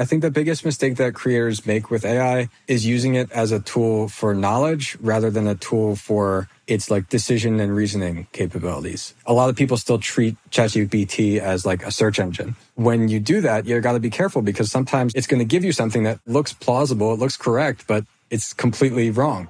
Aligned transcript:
I 0.00 0.04
think 0.04 0.22
the 0.22 0.30
biggest 0.30 0.64
mistake 0.64 0.94
that 0.98 1.14
creators 1.14 1.66
make 1.66 1.90
with 1.90 2.04
AI 2.04 2.50
is 2.68 2.86
using 2.86 3.16
it 3.16 3.32
as 3.32 3.50
a 3.50 3.58
tool 3.58 4.06
for 4.06 4.32
knowledge 4.32 4.96
rather 5.00 5.28
than 5.28 5.48
a 5.48 5.56
tool 5.56 5.96
for 5.96 6.48
its 6.68 6.88
like 6.88 7.08
decision 7.08 7.58
and 7.58 7.74
reasoning 7.74 8.28
capabilities. 8.30 9.12
A 9.26 9.32
lot 9.32 9.50
of 9.50 9.56
people 9.56 9.76
still 9.76 9.98
treat 9.98 10.36
ChatGPT 10.52 11.40
as 11.40 11.66
like 11.66 11.84
a 11.84 11.90
search 11.90 12.20
engine. 12.20 12.54
When 12.76 13.08
you 13.08 13.18
do 13.18 13.40
that, 13.40 13.66
you 13.66 13.80
got 13.80 13.94
to 13.94 13.98
be 13.98 14.08
careful 14.08 14.40
because 14.40 14.70
sometimes 14.70 15.12
it's 15.16 15.26
going 15.26 15.40
to 15.40 15.44
give 15.44 15.64
you 15.64 15.72
something 15.72 16.04
that 16.04 16.20
looks 16.26 16.52
plausible, 16.52 17.14
it 17.14 17.18
looks 17.18 17.36
correct, 17.36 17.88
but 17.88 18.04
it's 18.30 18.52
completely 18.52 19.10
wrong. 19.10 19.48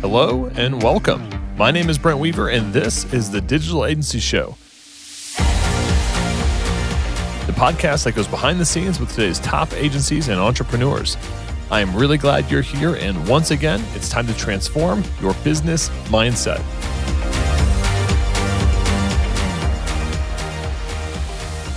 Hello 0.00 0.46
and 0.54 0.82
welcome. 0.82 1.28
My 1.58 1.70
name 1.70 1.90
is 1.90 1.98
Brent 1.98 2.20
Weaver, 2.20 2.48
and 2.48 2.72
this 2.72 3.04
is 3.12 3.30
the 3.30 3.42
Digital 3.42 3.84
Agency 3.84 4.18
Show 4.18 4.56
podcast 7.54 8.04
that 8.04 8.14
goes 8.14 8.28
behind 8.28 8.60
the 8.60 8.64
scenes 8.64 9.00
with 9.00 9.10
today's 9.10 9.38
top 9.38 9.72
agencies 9.74 10.28
and 10.28 10.40
entrepreneurs. 10.40 11.16
I 11.70 11.80
am 11.80 11.94
really 11.96 12.18
glad 12.18 12.50
you're 12.50 12.62
here, 12.62 12.96
and 12.96 13.26
once 13.28 13.50
again, 13.50 13.82
it's 13.94 14.08
time 14.08 14.26
to 14.26 14.36
transform 14.36 15.02
your 15.20 15.34
business 15.44 15.88
mindset. 16.10 16.62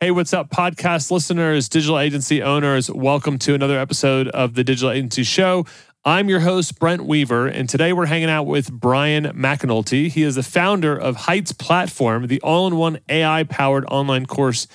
Hey, 0.00 0.12
what's 0.12 0.32
up, 0.32 0.48
podcast 0.50 1.10
listeners, 1.10 1.68
digital 1.68 1.98
agency 1.98 2.40
owners? 2.40 2.88
Welcome 2.88 3.36
to 3.40 3.54
another 3.54 3.80
episode 3.80 4.28
of 4.28 4.54
the 4.54 4.62
Digital 4.62 4.92
Agency 4.92 5.24
Show. 5.24 5.66
I'm 6.04 6.28
your 6.28 6.38
host, 6.38 6.78
Brent 6.78 7.04
Weaver, 7.04 7.48
and 7.48 7.68
today 7.68 7.92
we're 7.92 8.06
hanging 8.06 8.30
out 8.30 8.44
with 8.44 8.70
Bryan 8.70 9.24
McAnulty. 9.36 10.08
He 10.08 10.22
is 10.22 10.36
the 10.36 10.44
founder 10.44 10.96
of 10.96 11.16
Heights 11.16 11.50
Platform, 11.50 12.28
the 12.28 12.40
all 12.42 12.68
in 12.68 12.76
one 12.76 13.00
AI 13.08 13.42
powered 13.42 13.84
online 13.86 14.26
course 14.26 14.68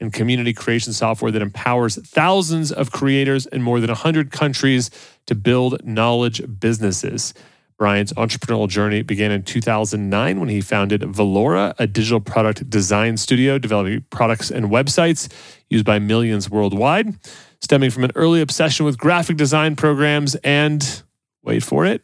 and 0.00 0.14
community 0.14 0.54
creation 0.54 0.94
software 0.94 1.30
that 1.30 1.42
empowers 1.42 1.96
thousands 1.96 2.72
of 2.72 2.90
creators 2.90 3.44
in 3.44 3.60
more 3.60 3.80
than 3.80 3.90
100 3.90 4.30
countries 4.30 4.90
to 5.26 5.34
build 5.34 5.84
knowledge 5.84 6.40
businesses. 6.58 7.34
Bryan's 7.80 8.12
entrepreneurial 8.12 8.68
journey 8.68 9.00
began 9.00 9.30
in 9.30 9.42
2009 9.42 10.38
when 10.38 10.50
he 10.50 10.60
founded 10.60 11.00
Velora, 11.00 11.74
a 11.78 11.86
digital 11.86 12.20
product 12.20 12.68
design 12.68 13.16
studio 13.16 13.56
developing 13.56 14.04
products 14.10 14.50
and 14.50 14.66
websites 14.66 15.32
used 15.70 15.86
by 15.86 15.98
millions 15.98 16.50
worldwide, 16.50 17.14
stemming 17.62 17.88
from 17.90 18.04
an 18.04 18.12
early 18.16 18.42
obsession 18.42 18.84
with 18.84 18.98
graphic 18.98 19.38
design 19.38 19.76
programs 19.76 20.34
and, 20.44 21.02
wait 21.42 21.62
for 21.62 21.86
it, 21.86 22.02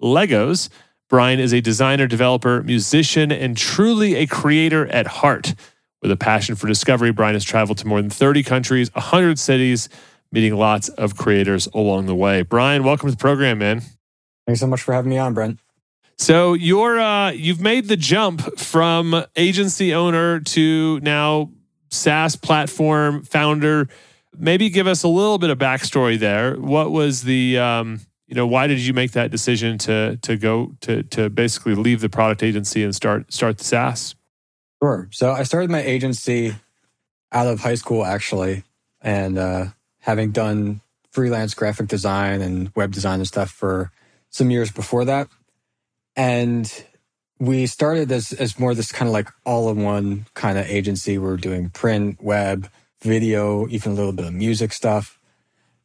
Legos. 0.00 0.68
Bryan 1.08 1.40
is 1.40 1.52
a 1.52 1.60
designer, 1.60 2.06
developer, 2.06 2.62
musician, 2.62 3.32
and 3.32 3.56
truly 3.56 4.14
a 4.14 4.26
creator 4.28 4.86
at 4.86 5.08
heart. 5.08 5.56
With 6.00 6.12
a 6.12 6.16
passion 6.16 6.54
for 6.54 6.68
discovery, 6.68 7.10
Bryan 7.10 7.34
has 7.34 7.42
traveled 7.42 7.78
to 7.78 7.88
more 7.88 8.00
than 8.00 8.08
30 8.08 8.44
countries, 8.44 8.94
100 8.94 9.36
cities, 9.40 9.88
meeting 10.30 10.54
lots 10.54 10.90
of 10.90 11.16
creators 11.16 11.66
along 11.74 12.06
the 12.06 12.14
way. 12.14 12.42
Bryan, 12.42 12.84
welcome 12.84 13.08
to 13.08 13.16
the 13.16 13.20
program, 13.20 13.58
man. 13.58 13.82
Thanks 14.48 14.60
so 14.60 14.66
much 14.66 14.80
for 14.80 14.94
having 14.94 15.10
me 15.10 15.18
on, 15.18 15.34
Brent. 15.34 15.60
So 16.16 16.54
you're 16.54 16.98
uh, 16.98 17.32
you've 17.32 17.60
made 17.60 17.86
the 17.86 17.98
jump 17.98 18.58
from 18.58 19.26
agency 19.36 19.92
owner 19.92 20.40
to 20.40 21.00
now 21.00 21.50
SaaS 21.90 22.34
platform 22.34 23.24
founder. 23.24 23.90
Maybe 24.34 24.70
give 24.70 24.86
us 24.86 25.02
a 25.02 25.08
little 25.08 25.36
bit 25.36 25.50
of 25.50 25.58
backstory 25.58 26.18
there. 26.18 26.54
What 26.54 26.92
was 26.92 27.24
the 27.24 27.58
um, 27.58 28.00
you 28.26 28.36
know 28.36 28.46
why 28.46 28.66
did 28.68 28.78
you 28.78 28.94
make 28.94 29.12
that 29.12 29.30
decision 29.30 29.76
to 29.80 30.16
to 30.22 30.38
go 30.38 30.72
to 30.80 31.02
to 31.02 31.28
basically 31.28 31.74
leave 31.74 32.00
the 32.00 32.08
product 32.08 32.42
agency 32.42 32.82
and 32.82 32.94
start 32.94 33.30
start 33.30 33.58
the 33.58 33.64
SaaS? 33.64 34.14
Sure. 34.82 35.10
So 35.12 35.32
I 35.32 35.42
started 35.42 35.70
my 35.70 35.82
agency 35.82 36.54
out 37.32 37.46
of 37.46 37.60
high 37.60 37.74
school 37.74 38.02
actually, 38.02 38.64
and 39.02 39.36
uh, 39.36 39.66
having 40.00 40.30
done 40.30 40.80
freelance 41.10 41.52
graphic 41.52 41.88
design 41.88 42.40
and 42.40 42.72
web 42.74 42.92
design 42.92 43.18
and 43.18 43.28
stuff 43.28 43.50
for 43.50 43.92
some 44.30 44.50
years 44.50 44.70
before 44.70 45.04
that. 45.06 45.28
And 46.16 46.72
we 47.38 47.66
started 47.66 48.10
as, 48.10 48.32
as 48.32 48.58
more 48.58 48.74
this 48.74 48.92
kind 48.92 49.08
of 49.08 49.12
like 49.12 49.28
all 49.44 49.70
in 49.70 49.82
one 49.82 50.26
kind 50.34 50.58
of 50.58 50.66
agency. 50.66 51.18
We 51.18 51.28
are 51.28 51.36
doing 51.36 51.70
print, 51.70 52.20
web, 52.20 52.68
video, 53.00 53.68
even 53.68 53.92
a 53.92 53.94
little 53.94 54.12
bit 54.12 54.26
of 54.26 54.32
music 54.32 54.72
stuff. 54.72 55.18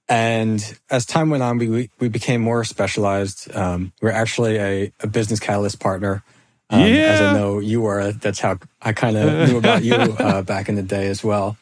And 0.10 0.80
as 0.90 1.06
time 1.06 1.30
went 1.30 1.44
on, 1.44 1.58
we, 1.58 1.90
we 2.00 2.10
became 2.10 2.42
more 2.42 2.64
specialized. 2.64 3.54
Um, 3.56 3.94
we're 4.02 4.12
actually 4.12 4.58
a, 4.58 4.92
a 5.00 5.08
business 5.08 5.40
catalyst 5.40 5.80
partner. 5.80 6.24
Um, 6.70 6.82
yeah. 6.82 7.04
As 7.04 7.22
I 7.22 7.34
know 7.34 7.60
you 7.60 7.82
were, 7.82 8.12
that's 8.12 8.40
how 8.40 8.58
I 8.82 8.94
kind 8.94 9.16
of 9.16 9.50
knew 9.50 9.58
about 9.58 9.84
you 9.84 9.96
uh, 10.20 10.42
back 10.42 10.70
in 10.70 10.76
the 10.76 10.84
day 10.84 11.08
as 11.08 11.24
well. 11.24 11.58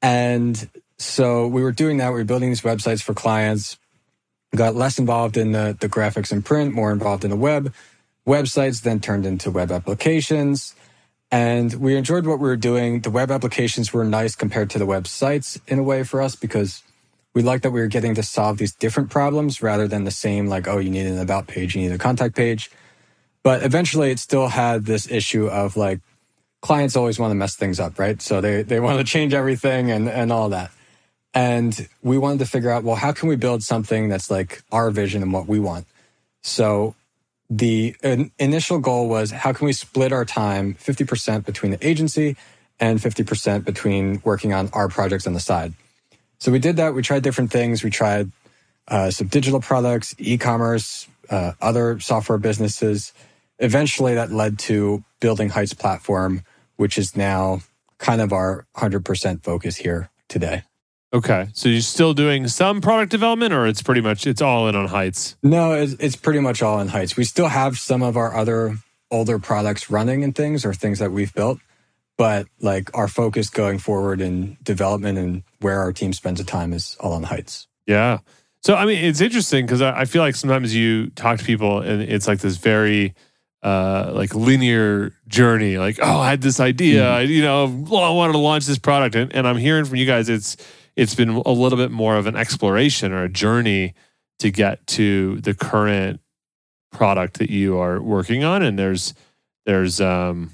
And 0.00 0.68
so 0.98 1.46
we 1.46 1.62
were 1.62 1.72
doing 1.72 1.98
that. 1.98 2.08
We 2.08 2.20
were 2.20 2.24
building 2.24 2.48
these 2.50 2.62
websites 2.62 3.02
for 3.02 3.14
clients, 3.14 3.78
got 4.56 4.74
less 4.74 4.98
involved 4.98 5.36
in 5.36 5.52
the, 5.52 5.76
the 5.78 5.88
graphics 5.88 6.32
and 6.32 6.44
print, 6.44 6.74
more 6.74 6.92
involved 6.92 7.24
in 7.24 7.30
the 7.30 7.36
web. 7.36 7.72
Websites 8.26 8.82
then 8.82 9.00
turned 9.00 9.26
into 9.26 9.50
web 9.50 9.70
applications. 9.70 10.74
And 11.30 11.74
we 11.74 11.96
enjoyed 11.96 12.26
what 12.26 12.38
we 12.38 12.48
were 12.48 12.56
doing. 12.56 13.00
The 13.00 13.10
web 13.10 13.30
applications 13.30 13.92
were 13.92 14.04
nice 14.04 14.34
compared 14.34 14.70
to 14.70 14.78
the 14.78 14.86
websites 14.86 15.60
in 15.66 15.78
a 15.78 15.82
way 15.82 16.02
for 16.02 16.22
us 16.22 16.34
because 16.34 16.82
we 17.34 17.42
liked 17.42 17.62
that 17.62 17.70
we 17.70 17.80
were 17.80 17.86
getting 17.86 18.14
to 18.14 18.22
solve 18.22 18.58
these 18.58 18.74
different 18.74 19.10
problems 19.10 19.62
rather 19.62 19.86
than 19.86 20.04
the 20.04 20.10
same, 20.10 20.46
like, 20.46 20.66
oh, 20.66 20.78
you 20.78 20.90
need 20.90 21.06
an 21.06 21.18
about 21.18 21.46
page, 21.46 21.76
you 21.76 21.82
need 21.82 21.92
a 21.92 21.98
contact 21.98 22.34
page. 22.34 22.70
But 23.42 23.62
eventually 23.62 24.10
it 24.10 24.18
still 24.18 24.48
had 24.48 24.86
this 24.86 25.10
issue 25.10 25.46
of 25.46 25.76
like, 25.76 26.00
clients 26.62 26.96
always 26.96 27.18
want 27.18 27.30
to 27.30 27.36
mess 27.36 27.54
things 27.54 27.78
up, 27.78 27.98
right? 27.98 28.20
So 28.20 28.40
they, 28.40 28.62
they 28.62 28.80
want 28.80 28.98
to 28.98 29.04
change 29.12 29.34
everything 29.34 29.90
and, 29.90 30.08
and 30.08 30.32
all 30.32 30.48
that. 30.48 30.70
And 31.34 31.88
we 32.02 32.18
wanted 32.18 32.38
to 32.40 32.46
figure 32.46 32.70
out, 32.70 32.84
well, 32.84 32.96
how 32.96 33.12
can 33.12 33.28
we 33.28 33.36
build 33.36 33.62
something 33.62 34.08
that's 34.08 34.30
like 34.30 34.62
our 34.72 34.90
vision 34.90 35.22
and 35.22 35.32
what 35.32 35.46
we 35.46 35.58
want? 35.58 35.86
So 36.42 36.94
the 37.50 37.96
initial 38.38 38.78
goal 38.78 39.08
was 39.08 39.30
how 39.30 39.52
can 39.52 39.66
we 39.66 39.72
split 39.72 40.12
our 40.12 40.24
time 40.24 40.74
50% 40.74 41.44
between 41.44 41.72
the 41.72 41.86
agency 41.86 42.36
and 42.80 42.98
50% 42.98 43.64
between 43.64 44.20
working 44.24 44.52
on 44.52 44.70
our 44.72 44.88
projects 44.88 45.26
on 45.26 45.32
the 45.32 45.40
side. 45.40 45.74
So 46.38 46.52
we 46.52 46.58
did 46.58 46.76
that. 46.76 46.94
We 46.94 47.02
tried 47.02 47.22
different 47.22 47.50
things. 47.50 47.82
We 47.82 47.90
tried 47.90 48.30
uh, 48.86 49.10
some 49.10 49.26
digital 49.26 49.60
products, 49.60 50.14
e-commerce, 50.18 51.08
uh, 51.30 51.52
other 51.60 51.98
software 52.00 52.38
businesses. 52.38 53.12
Eventually 53.58 54.14
that 54.14 54.30
led 54.30 54.58
to 54.60 55.04
building 55.20 55.50
Heights 55.50 55.74
platform, 55.74 56.42
which 56.76 56.96
is 56.96 57.16
now 57.16 57.60
kind 57.98 58.20
of 58.20 58.32
our 58.32 58.66
100% 58.76 59.42
focus 59.42 59.76
here 59.76 60.10
today. 60.28 60.62
Okay, 61.12 61.48
so 61.54 61.70
you're 61.70 61.80
still 61.80 62.12
doing 62.12 62.48
some 62.48 62.82
product 62.82 63.10
development, 63.10 63.54
or 63.54 63.66
it's 63.66 63.82
pretty 63.82 64.02
much 64.02 64.26
it's 64.26 64.42
all 64.42 64.68
in 64.68 64.76
on 64.76 64.88
Heights. 64.88 65.36
No, 65.42 65.72
it's, 65.72 65.94
it's 65.94 66.16
pretty 66.16 66.40
much 66.40 66.62
all 66.62 66.80
in 66.80 66.88
Heights. 66.88 67.16
We 67.16 67.24
still 67.24 67.48
have 67.48 67.78
some 67.78 68.02
of 68.02 68.16
our 68.16 68.36
other 68.36 68.76
older 69.10 69.38
products 69.38 69.90
running 69.90 70.22
and 70.22 70.34
things, 70.34 70.66
or 70.66 70.74
things 70.74 70.98
that 70.98 71.10
we've 71.10 71.32
built, 71.32 71.60
but 72.18 72.46
like 72.60 72.94
our 72.94 73.08
focus 73.08 73.48
going 73.48 73.78
forward 73.78 74.20
in 74.20 74.58
development 74.62 75.16
and 75.16 75.44
where 75.60 75.80
our 75.80 75.94
team 75.94 76.12
spends 76.12 76.40
the 76.40 76.44
time 76.44 76.74
is 76.74 76.94
all 77.00 77.14
on 77.14 77.22
Heights. 77.22 77.68
Yeah. 77.86 78.18
So 78.62 78.74
I 78.74 78.84
mean, 78.84 79.02
it's 79.02 79.22
interesting 79.22 79.64
because 79.64 79.80
I, 79.80 80.00
I 80.00 80.04
feel 80.04 80.20
like 80.20 80.34
sometimes 80.34 80.74
you 80.74 81.08
talk 81.10 81.38
to 81.38 81.44
people 81.44 81.80
and 81.80 82.02
it's 82.02 82.26
like 82.28 82.40
this 82.40 82.58
very 82.58 83.14
uh 83.62 84.12
like 84.14 84.32
linear 84.36 85.12
journey 85.26 85.78
like 85.78 85.98
oh 86.00 86.20
i 86.20 86.30
had 86.30 86.40
this 86.40 86.60
idea 86.60 87.02
mm-hmm. 87.02 87.14
I, 87.14 87.20
you 87.22 87.42
know 87.42 87.64
i 87.64 88.10
wanted 88.10 88.34
to 88.34 88.38
launch 88.38 88.66
this 88.66 88.78
product 88.78 89.16
and, 89.16 89.34
and 89.34 89.48
i'm 89.48 89.56
hearing 89.56 89.84
from 89.84 89.96
you 89.96 90.06
guys 90.06 90.28
it's 90.28 90.56
it's 90.98 91.14
been 91.14 91.28
a 91.28 91.52
little 91.52 91.78
bit 91.78 91.92
more 91.92 92.16
of 92.16 92.26
an 92.26 92.34
exploration 92.34 93.12
or 93.12 93.22
a 93.22 93.28
journey 93.28 93.94
to 94.40 94.50
get 94.50 94.84
to 94.88 95.40
the 95.40 95.54
current 95.54 96.20
product 96.90 97.38
that 97.38 97.50
you 97.50 97.78
are 97.78 98.02
working 98.02 98.42
on. 98.42 98.62
And 98.62 98.76
there's 98.76 99.14
there's 99.64 100.00
um 100.00 100.50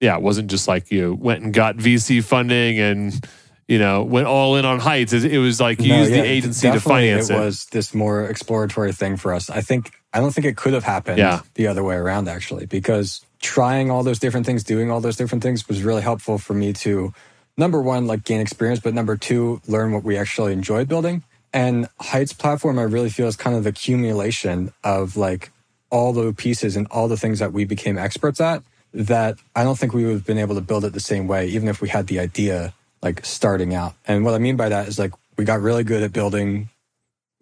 yeah 0.00 0.14
it 0.14 0.22
wasn't 0.22 0.50
just 0.50 0.68
like 0.68 0.92
you 0.92 1.14
went 1.14 1.42
and 1.42 1.52
got 1.52 1.76
vc 1.76 2.22
funding 2.22 2.78
and 2.78 3.26
you 3.66 3.78
know 3.78 4.04
went 4.04 4.28
all 4.28 4.54
in 4.54 4.64
on 4.64 4.78
heights. 4.78 5.12
It, 5.12 5.38
was 5.38 5.60
like 5.60 5.80
you 5.80 5.88
no, 5.88 5.98
used 5.98 6.12
yeah, 6.12 6.22
the 6.22 6.28
agency 6.28 6.70
to 6.70 6.78
finance 6.78 7.28
it, 7.28 7.34
it. 7.34 7.40
was 7.40 7.66
this 7.66 7.92
more 7.92 8.24
exploratory 8.26 8.92
thing 8.92 9.16
for 9.16 9.34
us. 9.34 9.50
I 9.50 9.62
think 9.62 9.90
i 10.12 10.20
don't 10.20 10.32
think 10.32 10.46
it 10.46 10.56
could 10.56 10.74
have 10.74 10.84
happened 10.84 11.18
yeah. 11.18 11.40
the 11.54 11.66
other 11.66 11.82
way 11.82 11.96
around 11.96 12.28
actually 12.28 12.66
because 12.66 13.24
trying 13.40 13.90
all 13.90 14.04
those 14.04 14.20
different 14.20 14.46
things 14.46 14.62
doing 14.62 14.92
all 14.92 15.00
those 15.00 15.16
different 15.16 15.42
things 15.42 15.66
was 15.66 15.82
really 15.82 16.02
helpful 16.02 16.38
for 16.38 16.54
me 16.54 16.72
to 16.72 17.12
number 17.56 17.80
one, 17.82 18.06
like 18.06 18.24
gain 18.24 18.40
experience, 18.40 18.80
but 18.80 18.94
number 18.94 19.16
two, 19.16 19.60
learn 19.66 19.92
what 19.92 20.04
we 20.04 20.16
actually 20.16 20.52
enjoy 20.52 20.84
building 20.84 21.22
And 21.52 21.88
Heights 22.00 22.32
platform, 22.32 22.78
I 22.78 22.82
really 22.82 23.10
feel 23.10 23.28
is 23.28 23.36
kind 23.36 23.56
of 23.56 23.64
the 23.64 23.70
accumulation 23.70 24.72
of 24.82 25.16
like 25.16 25.52
all 25.90 26.12
the 26.12 26.32
pieces 26.32 26.76
and 26.76 26.86
all 26.90 27.08
the 27.08 27.16
things 27.16 27.38
that 27.40 27.52
we 27.52 27.64
became 27.64 27.98
experts 27.98 28.40
at 28.40 28.62
that 28.94 29.36
I 29.54 29.62
don't 29.64 29.78
think 29.78 29.92
we 29.92 30.04
would 30.04 30.14
have 30.14 30.26
been 30.26 30.38
able 30.38 30.54
to 30.54 30.60
build 30.60 30.84
it 30.84 30.92
the 30.92 31.00
same 31.00 31.26
way, 31.26 31.46
even 31.48 31.68
if 31.68 31.80
we 31.80 31.88
had 31.88 32.06
the 32.06 32.20
idea 32.20 32.72
like 33.02 33.24
starting 33.24 33.74
out. 33.74 33.94
And 34.06 34.24
what 34.24 34.34
I 34.34 34.38
mean 34.38 34.56
by 34.56 34.70
that 34.70 34.88
is 34.88 34.98
like 34.98 35.12
we 35.36 35.44
got 35.44 35.60
really 35.60 35.84
good 35.84 36.02
at 36.02 36.12
building 36.12 36.70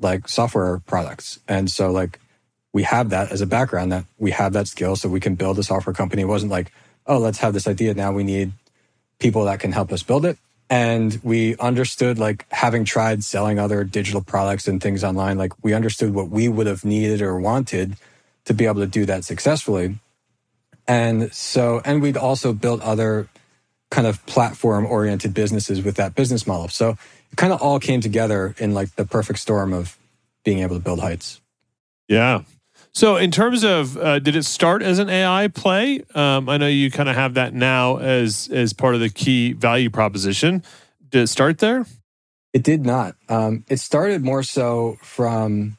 like 0.01 0.29
software 0.29 0.81
products. 0.81 1.39
And 1.47 1.71
so 1.71 1.91
like 1.91 2.19
we 2.73 2.83
have 2.85 3.11
that 3.11 3.31
as 3.31 3.41
a 3.41 3.47
background 3.47 3.93
that 3.93 4.05
we 4.19 4.31
have 4.33 4.53
that 4.55 4.69
skill 4.69 4.97
so 4.97 5.09
we 5.09 5.21
can 5.21 5.35
build 5.35 5.59
a 5.59 5.63
software 5.63 5.95
company. 5.95 6.23
It 6.23 6.27
wasn't 6.27 6.53
like, 6.53 6.73
oh, 7.07 7.19
let's 7.19 7.39
have 7.39 7.53
this 7.53 7.69
idea. 7.69 7.95
Now 7.95 8.13
we 8.13 8.25
need 8.25 8.53
people 9.21 9.45
that 9.45 9.61
can 9.61 9.71
help 9.71 9.93
us 9.93 10.03
build 10.03 10.25
it. 10.27 10.37
And 10.69 11.19
we 11.23 11.57
understood 11.59 12.19
like 12.19 12.47
having 12.51 12.85
tried 12.85 13.25
selling 13.25 13.59
other 13.59 13.85
digital 13.85 14.23
products 14.23 14.69
and 14.69 14.81
things 14.81 15.05
online, 15.05 15.37
like 15.37 15.53
we 15.63 15.75
understood 15.75 16.15
what 16.15 16.29
we 16.29 16.49
would 16.49 16.67
have 16.67 16.85
needed 16.85 17.23
or 17.23 17.39
wanted 17.39 17.97
to 18.45 18.55
be 18.55 18.67
able 18.67 18.81
to 18.81 18.87
do 18.87 19.05
that 19.07 19.25
successfully. 19.25 19.99
And 20.87 21.33
so, 21.33 21.81
and 21.85 22.01
we'd 22.01 22.17
also 22.17 22.53
built 22.53 22.83
other 22.83 23.29
kind 23.91 24.07
of 24.07 24.25
platform 24.27 24.87
oriented 24.87 25.35
businesses 25.35 25.83
with 25.83 25.97
that 25.97 26.15
business 26.15 26.47
model. 26.47 26.69
So 26.69 26.91
it 26.91 27.37
kind 27.37 27.53
of 27.53 27.61
all 27.61 27.81
came 27.81 28.01
together 28.01 28.55
in 28.59 28.73
like 28.73 28.95
the 28.95 29.05
perfect 29.05 29.41
storm 29.41 29.73
of 29.73 29.99
being 30.45 30.61
able 30.61 30.77
to 30.77 30.83
build 30.83 31.01
heights. 31.01 31.41
Yeah. 32.09 32.43
So, 32.93 33.17
in 33.17 33.31
terms 33.31 33.63
of, 33.63 33.97
uh, 33.97 34.19
did 34.19 34.35
it 34.35 34.45
start 34.45 34.83
as 34.83 34.99
an 34.99 35.09
AI 35.09 35.49
play? 35.49 36.03
Um, 36.15 36.49
I 36.49 36.57
know 36.57 36.67
you 36.67 36.91
kind 36.91 37.09
of 37.09 37.15
have 37.15 37.35
that 37.35 37.55
now 37.55 37.99
as 37.99 38.49
as 38.53 38.73
part 38.73 38.95
of 38.95 39.01
the 39.01 39.09
key 39.09 39.53
value 39.53 39.91
proposition. 39.91 40.65
Did 41.11 41.23
it 41.23 41.27
start 41.29 41.59
there? 41.59 41.87
It 42.53 42.65
did 42.65 42.85
not. 42.85 43.15
Um, 43.29 43.65
it 43.69 43.79
started 43.79 44.25
more 44.25 44.43
so 44.43 44.97
from 45.03 45.79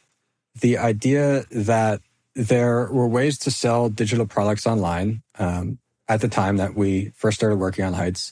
the 0.59 0.77
idea 0.77 1.43
that 1.51 2.01
there 2.33 2.87
were 2.91 3.07
ways 3.07 3.37
to 3.39 3.51
sell 3.51 3.89
digital 3.89 4.25
products 4.25 4.65
online 4.65 5.21
um, 5.37 5.79
at 6.07 6.21
the 6.21 6.29
time 6.29 6.57
that 6.57 6.75
we 6.75 7.11
first 7.15 7.37
started 7.37 7.57
working 7.57 7.83
on 7.83 7.93
Heights. 7.93 8.31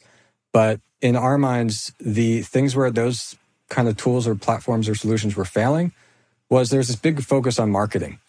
But 0.54 0.80
in 1.02 1.18
our 1.18 1.38
minds, 1.38 1.92
the 2.00 2.42
things 2.44 2.78
where 2.78 2.92
those 2.92 3.36
kind 3.68 3.88
of 3.88 3.98
tools 3.98 4.26
or 4.26 4.36
platforms 4.36 4.88
or 4.88 4.96
solutions 4.96 5.36
were 5.36 5.46
failing 5.46 5.92
was 6.50 6.70
there's 6.70 6.88
this 6.88 6.96
big 6.96 7.22
focus 7.22 7.60
on 7.60 7.70
marketing. 7.72 8.20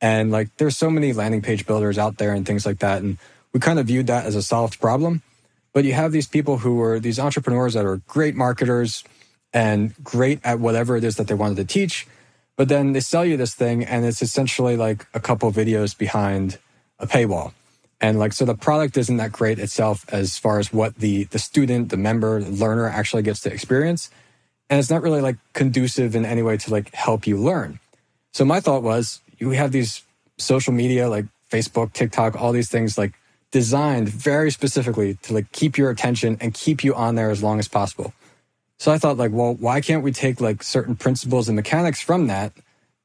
And 0.00 0.30
like 0.30 0.54
there's 0.56 0.76
so 0.76 0.90
many 0.90 1.12
landing 1.12 1.42
page 1.42 1.66
builders 1.66 1.98
out 1.98 2.18
there 2.18 2.32
and 2.32 2.46
things 2.46 2.66
like 2.66 2.78
that. 2.80 3.02
And 3.02 3.18
we 3.52 3.60
kind 3.60 3.78
of 3.78 3.86
viewed 3.86 4.08
that 4.08 4.26
as 4.26 4.34
a 4.34 4.42
solved 4.42 4.80
problem. 4.80 5.22
But 5.72 5.84
you 5.84 5.92
have 5.92 6.12
these 6.12 6.26
people 6.26 6.58
who 6.58 6.80
are 6.82 7.00
these 7.00 7.18
entrepreneurs 7.18 7.74
that 7.74 7.84
are 7.84 7.98
great 8.06 8.34
marketers 8.34 9.04
and 9.52 9.94
great 10.02 10.40
at 10.44 10.60
whatever 10.60 10.96
it 10.96 11.04
is 11.04 11.16
that 11.16 11.28
they 11.28 11.34
wanted 11.34 11.56
to 11.56 11.64
teach. 11.64 12.06
But 12.56 12.68
then 12.68 12.92
they 12.92 13.00
sell 13.00 13.24
you 13.24 13.36
this 13.36 13.54
thing 13.54 13.84
and 13.84 14.04
it's 14.04 14.22
essentially 14.22 14.76
like 14.76 15.06
a 15.12 15.20
couple 15.20 15.50
videos 15.52 15.96
behind 15.96 16.58
a 16.98 17.06
paywall. 17.06 17.52
And 18.00 18.18
like 18.18 18.32
so 18.32 18.44
the 18.44 18.54
product 18.54 18.96
isn't 18.96 19.16
that 19.16 19.32
great 19.32 19.58
itself 19.58 20.04
as 20.12 20.38
far 20.38 20.58
as 20.58 20.72
what 20.72 20.96
the 20.96 21.24
the 21.24 21.38
student, 21.38 21.88
the 21.88 21.96
member, 21.96 22.42
the 22.42 22.50
learner 22.50 22.88
actually 22.88 23.22
gets 23.22 23.40
to 23.40 23.52
experience. 23.52 24.10
And 24.68 24.78
it's 24.78 24.90
not 24.90 25.02
really 25.02 25.20
like 25.20 25.36
conducive 25.52 26.14
in 26.14 26.24
any 26.24 26.42
way 26.42 26.56
to 26.58 26.70
like 26.70 26.94
help 26.94 27.26
you 27.26 27.36
learn. 27.36 27.80
So 28.32 28.44
my 28.44 28.60
thought 28.60 28.82
was 28.82 29.20
we 29.40 29.56
have 29.56 29.72
these 29.72 30.02
social 30.38 30.72
media 30.72 31.08
like 31.08 31.26
Facebook, 31.50 31.92
TikTok, 31.92 32.40
all 32.40 32.52
these 32.52 32.68
things 32.68 32.98
like 32.98 33.12
designed 33.50 34.08
very 34.08 34.50
specifically 34.50 35.14
to 35.22 35.32
like 35.32 35.50
keep 35.52 35.78
your 35.78 35.90
attention 35.90 36.36
and 36.40 36.52
keep 36.52 36.82
you 36.82 36.94
on 36.94 37.14
there 37.14 37.30
as 37.30 37.42
long 37.42 37.58
as 37.58 37.68
possible. 37.68 38.12
So 38.78 38.92
I 38.92 38.98
thought 38.98 39.16
like, 39.16 39.32
well, 39.32 39.54
why 39.54 39.80
can't 39.80 40.02
we 40.02 40.12
take 40.12 40.40
like 40.40 40.62
certain 40.62 40.96
principles 40.96 41.48
and 41.48 41.56
mechanics 41.56 42.00
from 42.00 42.26
that 42.26 42.52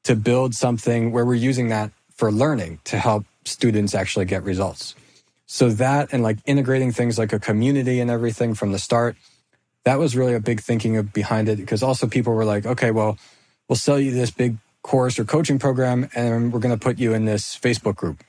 to 0.03 0.15
build 0.15 0.55
something 0.55 1.11
where 1.11 1.25
we're 1.25 1.35
using 1.35 1.69
that 1.69 1.91
for 2.15 2.31
learning 2.31 2.79
to 2.85 2.97
help 2.97 3.25
students 3.45 3.95
actually 3.95 4.25
get 4.25 4.43
results? 4.43 4.95
So 5.45 5.69
that 5.69 6.09
and 6.11 6.23
like 6.23 6.37
integrating 6.45 6.91
things 6.91 7.17
like 7.17 7.33
a 7.33 7.39
community 7.39 7.99
and 7.99 8.09
everything 8.09 8.53
from 8.53 8.71
the 8.71 8.79
start, 8.79 9.15
that 9.83 9.99
was 9.99 10.15
really 10.15 10.33
a 10.33 10.39
big 10.39 10.61
thinking 10.61 10.97
of 10.97 11.13
behind 11.13 11.49
it 11.49 11.57
because 11.57 11.83
also 11.83 12.07
people 12.07 12.33
were 12.33 12.45
like, 12.45 12.65
okay, 12.65 12.91
well, 12.91 13.17
we'll 13.67 13.75
sell 13.75 13.99
you 13.99 14.11
this 14.11 14.31
big 14.31 14.57
course 14.83 15.19
or 15.19 15.25
coaching 15.25 15.59
program, 15.59 16.09
and 16.15 16.51
we're 16.51 16.59
going 16.59 16.77
to 16.77 16.83
put 16.83 16.99
you 16.99 17.13
in 17.13 17.25
this 17.25 17.57
Facebook 17.57 17.95
group. 17.95 18.23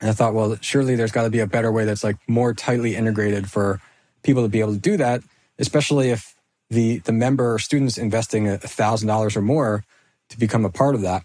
And 0.00 0.10
I 0.10 0.12
thought, 0.12 0.34
well, 0.34 0.56
surely 0.60 0.96
there's 0.96 1.12
got 1.12 1.24
to 1.24 1.30
be 1.30 1.38
a 1.38 1.46
better 1.46 1.70
way 1.70 1.84
that's 1.84 2.04
like 2.04 2.16
more 2.28 2.54
tightly 2.54 2.96
integrated 2.96 3.50
for 3.50 3.80
people 4.22 4.42
to 4.42 4.48
be 4.48 4.60
able 4.60 4.74
to 4.74 4.78
do 4.78 4.96
that, 4.96 5.22
especially 5.58 6.10
if 6.10 6.34
the 6.70 6.98
the 6.98 7.12
member 7.12 7.54
or 7.54 7.58
students 7.58 7.98
investing 7.98 8.56
thousand 8.58 9.08
dollars 9.08 9.36
or 9.36 9.42
more 9.42 9.84
to 10.30 10.38
become 10.38 10.64
a 10.64 10.70
part 10.70 10.94
of 10.94 11.02
that. 11.02 11.22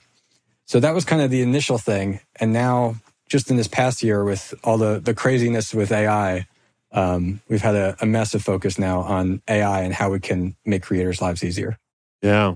So 0.66 0.80
that 0.80 0.94
was 0.94 1.06
kind 1.06 1.22
of 1.22 1.32
the 1.32 1.42
initial 1.42 1.78
thing. 1.78 2.20
And 2.36 2.52
now, 2.52 2.98
just 3.30 3.50
in 3.50 3.56
this 3.56 3.68
past 3.68 4.04
year, 4.04 4.24
with 4.24 4.54
all 4.64 4.78
the 4.78 5.00
the 5.00 5.14
craziness 5.14 5.74
with 5.74 5.92
AI, 5.92 6.48
um, 6.92 7.42
we've 7.48 7.62
had 7.62 7.76
a, 7.76 7.96
a 8.02 8.06
massive 8.06 8.44
focus 8.44 8.78
now 8.78 9.02
on 9.02 9.42
AI 9.48 9.82
and 9.82 9.94
how 9.94 10.12
we 10.12 10.20
can 10.20 10.56
make 10.66 10.84
creators' 10.84 11.22
lives 11.22 11.44
easier. 11.44 11.78
Yeah. 12.22 12.56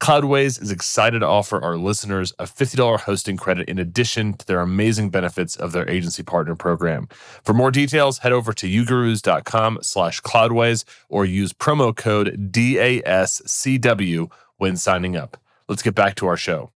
Cloudways 0.00 0.62
is 0.62 0.70
excited 0.70 1.18
to 1.20 1.26
offer 1.26 1.62
our 1.62 1.76
listeners 1.76 2.32
a 2.38 2.44
$50 2.44 3.00
hosting 3.00 3.36
credit 3.36 3.68
in 3.68 3.80
addition 3.80 4.32
to 4.34 4.46
their 4.46 4.60
amazing 4.60 5.10
benefits 5.10 5.56
of 5.56 5.72
their 5.72 5.88
agency 5.90 6.22
partner 6.22 6.54
program. 6.54 7.08
For 7.42 7.52
more 7.52 7.72
details, 7.72 8.18
head 8.18 8.30
over 8.32 8.52
to 8.52 8.68
ugurus.com 8.68 9.80
slash 9.82 10.20
cloudways 10.22 10.84
or 11.08 11.24
use 11.24 11.52
promo 11.52 11.94
code 11.96 12.52
DASCW 12.52 14.30
when 14.56 14.76
signing 14.76 15.16
up. 15.16 15.36
Let's 15.68 15.82
get 15.82 15.96
back 15.96 16.14
to 16.16 16.28
our 16.28 16.36
show. 16.36 16.70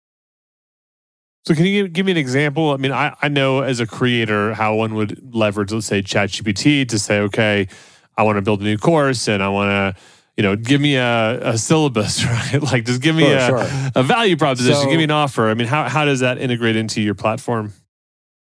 So 1.45 1.55
can 1.55 1.67
you 1.67 1.89
give 1.89 2.07
me 2.07 2.13
an 2.13 2.19
example? 2.19 2.71
I 2.71 2.77
mean, 2.77 2.93
I, 2.93 3.17
I 3.21 3.29
know 3.29 3.63
as 3.63 3.81
a 3.81 3.87
creator 3.87 4.55
how 4.55 4.75
one 4.77 4.95
would 4.95 5.35
leverage, 5.35 5.73
let's 5.73 5.87
say, 5.87 6.03
ChatGPT 6.03 6.89
to 6.89 6.99
say, 6.99 7.21
okay, 7.21 7.69
I 8.17 8.23
want 8.23 8.37
to 8.37 8.43
build 8.43 8.61
a 8.61 8.65
new 8.65 8.79
course 8.79 9.29
and 9.29 9.43
I 9.43 9.49
want 9.49 9.71
to 9.97 10.03
you 10.39 10.45
know, 10.45 10.55
give 10.55 10.81
me 10.81 10.95
a, 10.95 11.51
a 11.51 11.59
syllabus, 11.59 12.25
right? 12.53 12.63
like 12.63 12.85
just 12.85 13.03
give 13.03 13.17
me 13.17 13.25
sure, 13.25 13.57
a, 13.57 13.69
sure. 13.69 13.91
a 13.97 14.03
value 14.05 14.37
proposition, 14.37 14.83
so, 14.83 14.89
give 14.89 14.97
me 14.97 15.05
an 15.05 15.11
offer. 15.11 15.49
I 15.49 15.55
mean, 15.55 15.67
how, 15.67 15.89
how 15.89 16.05
does 16.05 16.21
that 16.21 16.39
integrate 16.39 16.77
into 16.77 17.03
your 17.03 17.17
platform? 17.17 17.73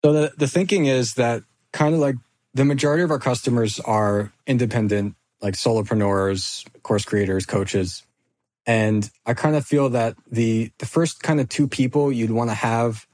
So 0.03 0.11
the, 0.11 0.33
the 0.35 0.47
thinking 0.47 0.87
is 0.87 1.13
that 1.13 1.43
kind 1.71 1.93
of 1.93 1.99
like 1.99 2.15
the 2.55 2.65
majority 2.65 3.03
of 3.03 3.11
our 3.11 3.19
customers 3.19 3.79
are 3.79 4.33
independent, 4.47 5.15
like 5.39 5.53
solopreneurs, 5.53 6.65
course 6.81 7.05
creators, 7.05 7.45
coaches. 7.45 8.01
And 8.65 9.09
I 9.25 9.35
kind 9.35 9.55
of 9.55 9.63
feel 9.63 9.89
that 9.89 10.15
the 10.31 10.71
the 10.79 10.85
first 10.85 11.21
kind 11.21 11.39
of 11.39 11.49
two 11.49 11.67
people 11.67 12.11
you'd 12.11 12.31
want 12.31 12.49
to 12.49 12.55
have 12.55 13.05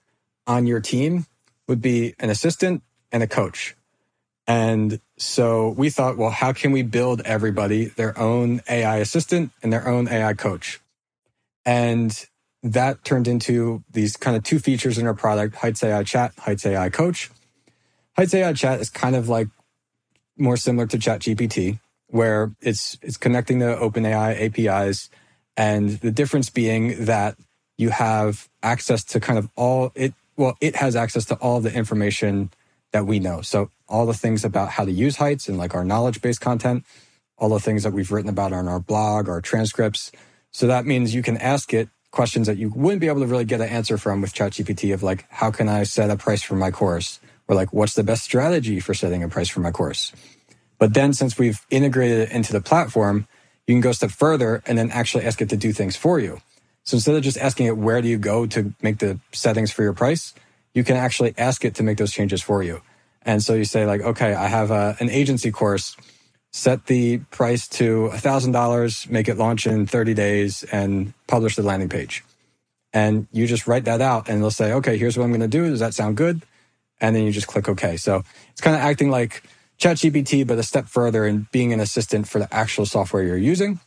on 0.48 0.68
your 0.68 0.80
team 0.80 1.26
would 1.68 1.82
be 1.82 2.14
an 2.20 2.30
assistant 2.30 2.84
and 3.12 3.24
a 3.24 3.28
coach. 3.28 3.76
And 4.48 5.02
so 5.20 5.70
we 5.70 5.90
thought, 5.90 6.18
well, 6.18 6.30
how 6.30 6.54
can 6.54 6.72
we 6.72 6.82
build 6.82 7.22
everybody 7.22 7.86
their 7.86 8.18
own 8.18 8.62
AI 8.70 8.98
assistant 8.98 9.52
and 9.62 9.72
their 9.72 9.88
own 9.88 10.08
AI 10.08 10.34
coach? 10.34 10.80
And 11.66 12.26
that 12.64 13.04
turned 13.04 13.28
into 13.28 13.84
these 13.92 14.16
kind 14.16 14.38
of 14.38 14.44
two 14.44 14.60
features 14.60 14.98
in 14.98 15.06
our 15.06 15.14
product, 15.14 15.56
Heights 15.58 15.84
AI 15.84 16.04
Chat, 16.04 16.34
Heights 16.40 16.66
AI 16.66 16.90
Coach. 16.90 17.30
Heights 18.16 18.34
AI 18.34 18.54
Chat 18.54 18.80
is 18.80 18.90
kind 18.90 19.16
of 19.16 19.28
like 19.30 19.48
more 20.38 20.58
similar 20.58 20.88
to 20.88 20.98
ChatGPT, 20.98 21.80
where 22.08 22.54
it's 22.62 22.98
it's 23.02 23.18
connecting 23.18 23.60
to 23.60 23.66
OpenAI 23.66 24.40
APIs, 24.40 25.10
and 25.58 25.92
the 26.00 26.12
difference 26.12 26.50
being 26.50 27.06
that 27.06 27.36
you 27.78 27.90
have 27.90 28.50
access 28.64 29.04
to 29.06 29.20
kind 29.20 29.38
of 29.38 29.50
all 29.56 29.92
it 29.96 30.14
well, 30.38 30.58
it 30.62 30.78
has 30.78 30.96
access 30.96 31.26
to 31.26 31.36
all 31.36 31.60
the 31.60 31.74
information 31.74 32.52
that 32.94 33.06
we 33.06 33.20
know. 33.20 33.42
So 33.42 33.70
all 33.90 34.06
the 34.06 34.14
things 34.14 34.46
about 34.46 34.70
how 34.70 34.86
to 34.86 34.92
use 34.92 35.18
Heights 35.18 35.50
and 35.50 35.58
like 35.58 35.76
our 35.76 35.84
knowledge 35.84 36.22
based 36.22 36.42
content, 36.42 36.86
all 37.38 37.50
the 37.50 37.60
things 37.60 37.84
that 37.84 37.92
we've 37.94 38.12
written 38.12 38.30
about 38.30 38.54
on 38.54 38.68
our 38.68 38.80
blog, 38.80 39.28
our 39.28 39.42
transcripts. 39.42 40.12
So 40.52 40.68
that 40.68 40.86
means 40.86 41.14
you 41.14 41.24
can 41.24 41.38
ask 41.38 41.74
it 41.74 41.90
questions 42.12 42.48
that 42.48 42.58
you 42.58 42.70
wouldn't 42.70 43.02
be 43.02 43.08
able 43.08 43.22
to 43.22 43.28
really 43.28 43.46
get 43.46 43.62
an 43.62 43.70
answer 43.70 43.98
from 43.98 44.22
with 44.22 44.34
ChatGPT 44.34 44.94
of 44.94 45.04
like, 45.04 45.26
how 45.30 45.52
can 45.52 45.68
I 45.68 45.84
set 45.84 46.10
a 46.10 46.16
price 46.16 46.42
for 46.42 46.56
my 46.56 46.72
course? 46.72 47.20
Or 47.48 47.56
like, 47.56 47.74
what's 47.74 47.94
the 47.94 48.04
best 48.04 48.24
strategy 48.24 48.80
for 48.80 48.94
setting 48.94 49.24
a 49.24 49.30
price 49.30 49.50
for 49.50 49.60
my 49.60 49.72
course? 49.72 50.12
But 50.78 50.94
then 50.94 51.14
since 51.14 51.38
we've 51.38 51.60
integrated 51.70 52.20
it 52.20 52.32
into 52.32 52.54
the 52.54 52.62
platform, 52.62 53.28
you 53.68 53.74
can 53.74 53.82
go 53.82 53.90
a 53.90 53.94
step 53.94 54.12
further 54.12 54.64
and 54.66 54.78
then 54.78 54.92
actually 54.92 55.26
ask 55.26 55.42
it 55.42 55.50
to 55.50 55.58
do 55.58 55.74
things 55.74 55.96
for 55.96 56.20
you. 56.20 56.42
So 56.84 56.96
instead 56.96 57.16
of 57.16 57.22
just 57.22 57.38
asking 57.38 57.68
it, 57.68 57.78
where 57.78 58.02
do 58.02 58.08
you 58.08 58.18
go 58.18 58.46
to 58.48 58.74
make 58.82 59.00
the 59.00 59.20
settings 59.32 59.72
for 59.72 59.84
your 59.84 59.94
price? 59.94 60.34
you 60.74 60.84
can 60.84 60.96
actually 60.96 61.34
ask 61.38 61.66
it 61.66 61.76
to 61.76 61.84
make 61.84 61.98
those 61.98 62.12
changes 62.12 62.42
for 62.42 62.64
you. 62.64 62.82
And 63.24 63.44
so 63.44 63.54
you 63.56 63.66
say 63.66 63.86
like, 63.86 64.02
okay, 64.02 64.34
I 64.36 64.48
have 64.48 64.72
a, 64.72 64.98
an 65.00 65.10
agency 65.10 65.52
course. 65.52 65.98
Set 66.54 66.88
the 66.88 67.20
price 67.32 67.68
to 67.70 68.10
$1,000, 68.14 69.10
make 69.12 69.30
it 69.30 69.38
launch 69.38 69.68
in 69.68 69.88
30 69.88 70.14
days, 70.16 70.64
and 70.72 71.14
publish 71.28 71.56
the 71.56 71.64
landing 71.64 71.90
page. 71.90 72.24
And 72.94 73.28
you 73.32 73.48
just 73.48 73.68
write 73.68 73.86
that 73.86 74.02
out, 74.02 74.30
and 74.30 74.42
they'll 74.42 74.52
say, 74.52 74.74
okay, 74.74 74.98
here's 74.98 75.18
what 75.18 75.26
I'm 75.26 75.32
going 75.32 75.42
to 75.42 75.48
do. 75.50 75.70
Does 75.70 75.80
that 75.82 75.94
sound 75.96 76.18
good? 76.18 76.44
And 77.02 77.16
then 77.16 77.24
you 77.26 77.32
just 77.32 77.48
click 77.48 77.70
OK. 77.70 77.98
So 77.98 78.24
it's 78.52 78.62
kind 78.62 78.76
of 78.76 78.82
acting 78.84 79.12
like 79.12 79.44
ChatGPT, 79.80 80.48
but 80.48 80.60
a 80.60 80.64
step 80.64 80.88
further 80.88 81.26
in 81.26 81.48
being 81.52 81.74
an 81.74 81.80
assistant 81.82 82.28
for 82.28 82.40
the 82.40 82.54
actual 82.54 82.86
software 82.86 83.24
you're 83.24 83.38
using. 83.38 83.80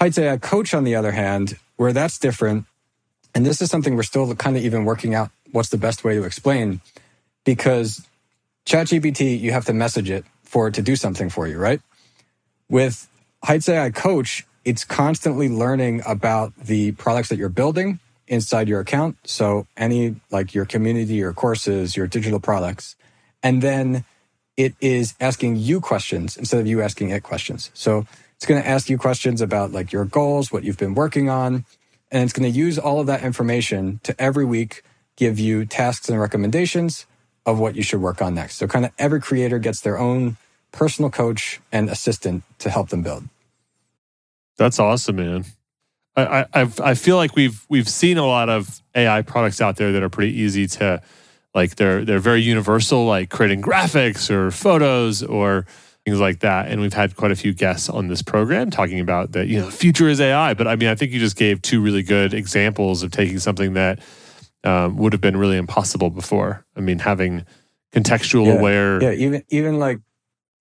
I'd 0.00 0.14
say 0.14 0.28
a 0.28 0.38
Coach, 0.38 0.74
on 0.74 0.84
the 0.84 0.96
other 0.96 1.12
hand, 1.12 1.58
where 1.76 1.92
that's 1.92 2.18
different, 2.18 2.66
and 3.34 3.46
this 3.46 3.62
is 3.62 3.70
something 3.70 3.96
we're 3.96 4.04
still 4.04 4.34
kind 4.36 4.56
of 4.56 4.64
even 4.64 4.84
working 4.84 5.14
out 5.14 5.30
what's 5.52 5.70
the 5.70 5.78
best 5.78 6.04
way 6.04 6.14
to 6.16 6.24
explain, 6.24 6.80
because 7.44 8.06
ChatGPT, 8.66 9.38
you 9.38 9.52
have 9.52 9.64
to 9.66 9.72
message 9.72 10.10
it 10.10 10.24
for 10.42 10.68
it 10.68 10.74
to 10.74 10.82
do 10.82 10.96
something 10.96 11.30
for 11.30 11.46
you, 11.46 11.58
right? 11.58 11.80
With 12.68 13.08
Heights 13.44 13.68
AI 13.68 13.90
Coach, 13.90 14.46
it's 14.64 14.84
constantly 14.84 15.48
learning 15.48 16.02
about 16.06 16.56
the 16.56 16.92
products 16.92 17.28
that 17.28 17.38
you're 17.38 17.48
building 17.48 17.98
inside 18.28 18.68
your 18.68 18.80
account. 18.80 19.16
So 19.24 19.66
any 19.76 20.16
like 20.30 20.54
your 20.54 20.64
community, 20.64 21.14
your 21.14 21.32
courses, 21.32 21.96
your 21.96 22.06
digital 22.06 22.38
products. 22.38 22.96
And 23.42 23.62
then 23.62 24.04
it 24.56 24.74
is 24.80 25.14
asking 25.20 25.56
you 25.56 25.80
questions 25.80 26.36
instead 26.36 26.60
of 26.60 26.66
you 26.66 26.80
asking 26.80 27.10
it 27.10 27.22
questions. 27.22 27.70
So 27.74 28.06
it's 28.36 28.46
going 28.46 28.62
to 28.62 28.68
ask 28.68 28.88
you 28.88 28.98
questions 28.98 29.40
about 29.40 29.72
like 29.72 29.92
your 29.92 30.04
goals, 30.04 30.52
what 30.52 30.62
you've 30.62 30.78
been 30.78 30.94
working 30.94 31.28
on, 31.28 31.64
and 32.10 32.22
it's 32.22 32.32
going 32.32 32.50
to 32.50 32.56
use 32.56 32.78
all 32.78 33.00
of 33.00 33.06
that 33.06 33.22
information 33.22 34.00
to 34.04 34.20
every 34.20 34.44
week 34.44 34.82
give 35.16 35.38
you 35.38 35.64
tasks 35.64 36.08
and 36.08 36.20
recommendations 36.20 37.06
of 37.46 37.58
what 37.58 37.74
you 37.74 37.82
should 37.82 38.00
work 38.00 38.22
on 38.22 38.34
next. 38.34 38.56
So 38.56 38.66
kind 38.66 38.84
of 38.84 38.92
every 38.98 39.20
creator 39.20 39.58
gets 39.58 39.80
their 39.80 39.98
own 39.98 40.36
personal 40.70 41.10
coach 41.10 41.60
and 41.70 41.90
assistant 41.90 42.44
to 42.58 42.70
help 42.70 42.88
them 42.88 43.02
build. 43.02 43.24
That's 44.56 44.78
awesome, 44.78 45.16
man. 45.16 45.44
I, 46.14 46.44
I 46.52 46.68
I 46.82 46.94
feel 46.94 47.16
like 47.16 47.34
we've 47.34 47.64
we've 47.70 47.88
seen 47.88 48.18
a 48.18 48.26
lot 48.26 48.50
of 48.50 48.82
AI 48.94 49.22
products 49.22 49.60
out 49.62 49.76
there 49.76 49.92
that 49.92 50.02
are 50.02 50.10
pretty 50.10 50.38
easy 50.38 50.66
to 50.66 51.02
like 51.54 51.76
they're 51.76 52.04
they're 52.04 52.18
very 52.18 52.42
universal, 52.42 53.06
like 53.06 53.30
creating 53.30 53.62
graphics 53.62 54.30
or 54.30 54.50
photos 54.50 55.22
or 55.22 55.66
things 56.04 56.20
like 56.20 56.40
that. 56.40 56.68
And 56.68 56.80
we've 56.80 56.92
had 56.92 57.16
quite 57.16 57.30
a 57.30 57.36
few 57.36 57.54
guests 57.54 57.88
on 57.88 58.08
this 58.08 58.22
program 58.22 58.70
talking 58.70 59.00
about 59.00 59.32
that, 59.32 59.46
you 59.48 59.60
know, 59.60 59.70
future 59.70 60.08
is 60.08 60.20
AI. 60.20 60.52
But 60.54 60.66
I 60.66 60.76
mean, 60.76 60.88
I 60.88 60.94
think 60.94 61.12
you 61.12 61.20
just 61.20 61.36
gave 61.36 61.62
two 61.62 61.80
really 61.80 62.02
good 62.02 62.34
examples 62.34 63.02
of 63.02 63.10
taking 63.10 63.38
something 63.38 63.74
that 63.74 64.00
um, 64.64 64.96
would 64.96 65.12
have 65.12 65.20
been 65.20 65.36
really 65.36 65.56
impossible 65.56 66.10
before. 66.10 66.64
I 66.76 66.80
mean, 66.80 67.00
having 67.00 67.44
contextual 67.92 68.46
yeah. 68.46 68.58
aware. 68.58 69.02
Yeah, 69.02 69.12
even 69.12 69.44
even 69.48 69.78
like 69.78 70.00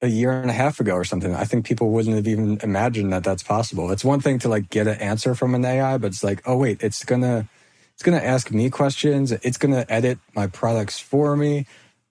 a 0.02 0.08
year 0.08 0.32
and 0.32 0.50
a 0.50 0.54
half 0.54 0.80
ago 0.80 0.94
or 0.94 1.04
something, 1.04 1.34
I 1.36 1.44
think 1.44 1.66
people 1.66 1.92
wouldn't 1.92 2.16
have 2.16 2.28
even 2.28 2.60
imagined 2.64 3.14
that 3.14 3.24
that's 3.24 3.44
possible. 3.44 3.92
It's 3.92 4.04
one 4.04 4.20
thing 4.20 4.40
to 4.40 4.50
like 4.50 4.70
get 4.70 4.88
an 4.88 5.00
answer 5.00 5.36
from 5.36 5.54
an 5.54 5.64
AI, 5.64 5.98
but 5.98 6.08
it's 6.08 6.24
like, 6.24 6.42
oh 6.46 6.58
wait, 6.58 6.82
it's 6.82 7.06
gonna 7.06 7.48
it's 7.94 8.04
gonna 8.04 8.18
ask 8.18 8.52
me 8.52 8.70
questions. 8.70 9.32
It's 9.32 9.58
gonna 9.58 9.86
edit 9.90 10.20
my 10.36 10.48
products 10.48 11.00
for 11.00 11.36
me. 11.36 11.68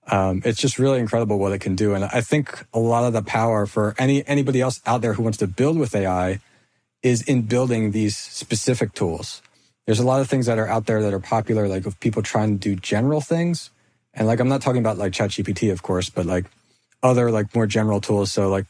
Um, 0.07 0.43
it's 0.45 0.61
just 0.61 0.79
really 0.79 0.99
incredible 0.99 1.39
what 1.39 1.53
it 1.53 1.61
can 1.61 1.77
do, 1.77 1.95
and 1.95 2.05
I 2.05 2.21
think 2.21 2.65
a 2.73 2.79
lot 2.79 3.05
of 3.05 3.13
the 3.13 3.23
power 3.23 3.67
for 3.67 3.95
any 3.99 4.27
anybody 4.27 4.61
else 4.61 4.81
out 4.87 5.03
there 5.03 5.15
who 5.15 5.23
wants 5.23 5.39
to 5.39 5.47
build 5.47 5.79
with 5.79 5.95
AI 5.95 6.41
is 7.03 7.23
in 7.23 7.43
building 7.43 7.91
these 7.93 8.17
specific 8.17 8.93
tools 8.93 9.43
there's 9.87 9.99
a 9.99 10.07
lot 10.07 10.21
of 10.21 10.29
things 10.29 10.47
that 10.47 10.59
are 10.59 10.69
out 10.69 10.87
there 10.87 11.03
that 11.03 11.13
are 11.13 11.21
popular, 11.21 11.69
like 11.69 11.87
of 11.87 11.99
people 12.01 12.23
trying 12.23 12.59
to 12.59 12.59
do 12.59 12.77
general 12.77 13.21
things. 13.21 13.71
And 14.15 14.27
like, 14.27 14.41
I'm 14.41 14.49
not 14.49 14.63
talking 14.63 14.81
about 14.81 14.99
like 14.99 15.13
ChatGPT, 15.13 15.73
of 15.73 15.83
course, 15.83 16.11
but 16.11 16.27
like 16.27 16.47
other 17.03 17.31
like 17.31 17.55
more 17.55 17.67
general 17.67 18.01
tools. 18.01 18.33
So 18.33 18.49
like 18.49 18.67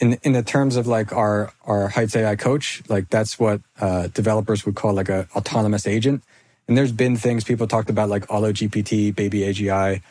in, 0.00 0.18
in 0.22 0.32
the 0.32 0.42
terms 0.42 0.76
of 0.76 0.86
like 0.86 1.12
our, 1.12 1.52
our 1.64 1.88
Heights 1.88 2.16
AI 2.16 2.36
coach, 2.36 2.82
like 2.88 3.08
that's 3.10 3.38
what 3.38 3.60
uh, 3.80 4.08
developers 4.08 4.66
would 4.66 4.74
call 4.74 4.94
like 4.94 5.08
a 5.08 5.28
autonomous 5.36 5.86
agent. 5.86 6.22
And 6.66 6.76
there's 6.76 6.92
been 6.92 7.16
things 7.16 7.44
people 7.44 7.66
talked 7.66 7.90
about 7.90 8.08
like 8.08 8.30
Auto 8.30 8.52
GPT, 8.52 9.14
Baby 9.14 9.40
AGI, 9.40 10.02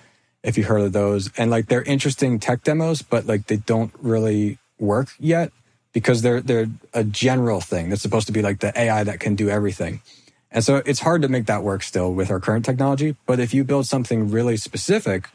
if 0.44 0.58
you 0.58 0.66
heard 0.66 0.82
of 0.82 0.94
those. 0.94 1.32
And 1.38 1.50
like 1.50 1.68
they're 1.68 1.84
interesting 1.84 2.40
tech 2.40 2.64
demos, 2.64 3.02
but 3.02 3.26
like 3.26 3.48
they 3.48 3.58
don't 3.58 3.94
really 4.00 4.58
work 4.80 5.10
yet 5.20 5.52
because 5.94 6.22
they're 6.22 6.42
they're 6.42 6.68
a 6.94 7.04
general 7.04 7.62
thing 7.62 7.90
that's 7.90 8.02
supposed 8.02 8.28
to 8.28 8.34
be 8.34 8.42
like 8.42 8.60
the 8.60 8.78
AI 8.80 9.04
that 9.04 9.20
can 9.20 9.36
do 9.36 9.50
everything. 9.50 10.02
And 10.52 10.64
so 10.64 10.78
it's 10.86 11.00
hard 11.00 11.22
to 11.22 11.28
make 11.28 11.46
that 11.46 11.64
work 11.64 11.84
still 11.84 12.14
with 12.14 12.32
our 12.32 12.40
current 12.40 12.66
technology, 12.66 13.16
but 13.26 13.40
if 13.40 13.54
you 13.54 13.64
build 13.64 13.86
something 13.86 14.32
really 14.32 14.58
specific, 14.58 15.30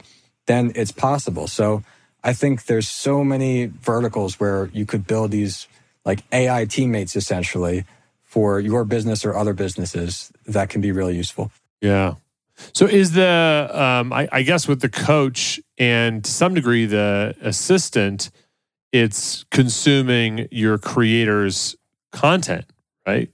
then 0.46 0.72
it's 0.74 0.90
possible. 0.90 1.46
So 1.46 1.84
I 2.24 2.32
think 2.32 2.64
there's 2.64 2.88
so 2.88 3.22
many 3.22 3.66
verticals 3.66 4.40
where 4.40 4.70
you 4.72 4.86
could 4.86 5.06
build 5.06 5.30
these 5.30 5.68
like 6.04 6.24
AI 6.32 6.64
teammates 6.64 7.14
essentially 7.16 7.84
for 8.22 8.58
your 8.58 8.84
business 8.84 9.24
or 9.24 9.36
other 9.36 9.52
businesses 9.52 10.32
that 10.46 10.68
can 10.68 10.80
be 10.80 10.90
really 10.90 11.16
useful. 11.16 11.52
Yeah. 11.80 12.14
So 12.72 12.86
is 12.86 13.12
the 13.12 13.70
um, 13.72 14.12
I, 14.12 14.28
I 14.32 14.42
guess 14.42 14.66
with 14.66 14.80
the 14.80 14.88
coach 14.88 15.60
and 15.78 16.24
to 16.24 16.30
some 16.30 16.54
degree 16.54 16.86
the 16.86 17.34
assistant, 17.40 18.30
it's 18.94 19.44
consuming 19.50 20.46
your 20.52 20.78
creator's 20.78 21.74
content, 22.12 22.64
right? 23.04 23.28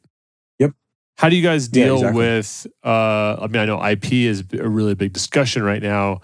Yep. 0.59 0.73
How 1.19 1.29
do 1.29 1.37
you 1.37 1.43
guys 1.43 1.69
deal 1.69 2.01
yeah, 2.01 2.09
exactly. 2.09 2.19
with? 2.19 2.67
Uh, 2.83 3.37
I 3.43 3.47
mean, 3.47 3.61
I 3.61 3.67
know 3.67 3.85
IP 3.85 4.13
is 4.13 4.43
a 4.59 4.67
really 4.67 4.95
big 4.95 5.13
discussion 5.13 5.63
right 5.63 5.83
now 5.83 6.23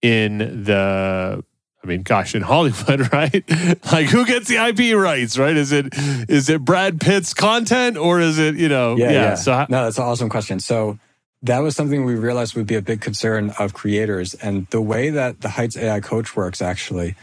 in 0.00 0.38
the. 0.38 1.44
I 1.84 1.86
mean, 1.86 2.02
gosh, 2.02 2.34
in 2.34 2.42
Hollywood, 2.42 3.12
right? 3.12 3.44
like, 3.92 4.06
who 4.06 4.24
gets 4.24 4.48
the 4.48 4.56
IP 4.56 4.96
rights, 4.96 5.38
right? 5.38 5.56
Is 5.56 5.70
it 5.70 5.88
is 6.28 6.48
it 6.48 6.64
Brad 6.64 6.98
Pitt's 6.98 7.34
content 7.34 7.98
or 7.98 8.20
is 8.20 8.38
it 8.38 8.56
you 8.56 8.70
know? 8.70 8.96
Yeah, 8.96 9.04
yeah. 9.04 9.12
yeah. 9.12 9.34
So 9.34 9.66
no, 9.68 9.84
that's 9.84 9.98
an 9.98 10.04
awesome 10.04 10.30
question. 10.30 10.60
So 10.60 10.98
that 11.42 11.58
was 11.58 11.76
something 11.76 12.06
we 12.06 12.14
realized 12.14 12.56
would 12.56 12.66
be 12.66 12.74
a 12.74 12.82
big 12.82 13.02
concern 13.02 13.50
of 13.58 13.74
creators, 13.74 14.32
and 14.32 14.66
the 14.68 14.80
way 14.80 15.10
that 15.10 15.42
the 15.42 15.50
Heights 15.50 15.76
AI 15.76 16.00
Coach 16.00 16.34
works 16.34 16.62
actually 16.62 17.16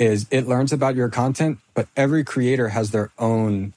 is 0.00 0.26
it 0.30 0.48
learns 0.48 0.72
about 0.72 0.96
your 0.96 1.10
content, 1.10 1.58
but 1.74 1.86
every 1.96 2.24
creator 2.24 2.70
has 2.70 2.90
their 2.90 3.10
own 3.18 3.74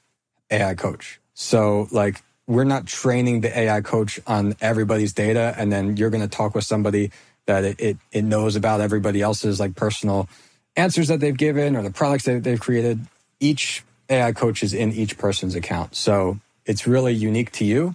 AI 0.50 0.74
coach. 0.74 1.20
So 1.34 1.86
like 1.92 2.22
we're 2.46 2.64
not 2.64 2.86
training 2.86 3.42
the 3.42 3.56
AI 3.56 3.82
coach 3.82 4.18
on 4.26 4.56
everybody's 4.60 5.12
data 5.12 5.54
and 5.58 5.70
then 5.70 5.96
you're 5.96 6.10
going 6.10 6.22
to 6.22 6.36
talk 6.36 6.54
with 6.54 6.64
somebody 6.64 7.12
that 7.46 7.64
it, 7.64 7.80
it, 7.80 7.98
it 8.10 8.22
knows 8.24 8.56
about 8.56 8.80
everybody 8.80 9.20
else's 9.20 9.60
like 9.60 9.76
personal 9.76 10.28
answers 10.76 11.08
that 11.08 11.20
they've 11.20 11.36
given 11.36 11.76
or 11.76 11.82
the 11.82 11.90
products 11.90 12.24
that 12.24 12.42
they've 12.42 12.60
created. 12.60 13.00
Each 13.38 13.84
AI 14.08 14.32
coach 14.32 14.62
is 14.62 14.72
in 14.72 14.92
each 14.92 15.18
person's 15.18 15.54
account. 15.54 15.94
So 15.94 16.38
it's 16.64 16.86
really 16.86 17.12
unique 17.12 17.52
to 17.52 17.64
you 17.66 17.94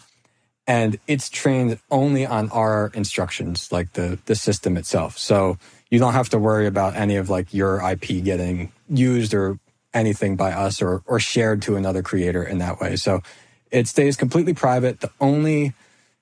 and 0.67 0.99
it's 1.07 1.29
trained 1.29 1.79
only 1.89 2.27
on 2.27 2.49
our 2.51 2.91
instructions, 2.93 3.71
like 3.71 3.93
the, 3.93 4.19
the 4.25 4.35
system 4.35 4.77
itself. 4.77 5.17
So 5.17 5.57
you 5.89 5.99
don't 5.99 6.13
have 6.13 6.29
to 6.29 6.39
worry 6.39 6.67
about 6.67 6.95
any 6.95 7.15
of 7.15 7.29
like 7.29 7.53
your 7.53 7.81
IP 7.81 8.23
getting 8.23 8.71
used 8.89 9.33
or 9.33 9.59
anything 9.93 10.35
by 10.35 10.51
us 10.51 10.81
or 10.81 11.01
or 11.05 11.19
shared 11.19 11.61
to 11.63 11.75
another 11.75 12.03
creator 12.03 12.43
in 12.43 12.59
that 12.59 12.79
way. 12.79 12.95
So 12.95 13.21
it 13.71 13.87
stays 13.87 14.15
completely 14.15 14.53
private. 14.53 15.01
The 15.01 15.11
only 15.19 15.73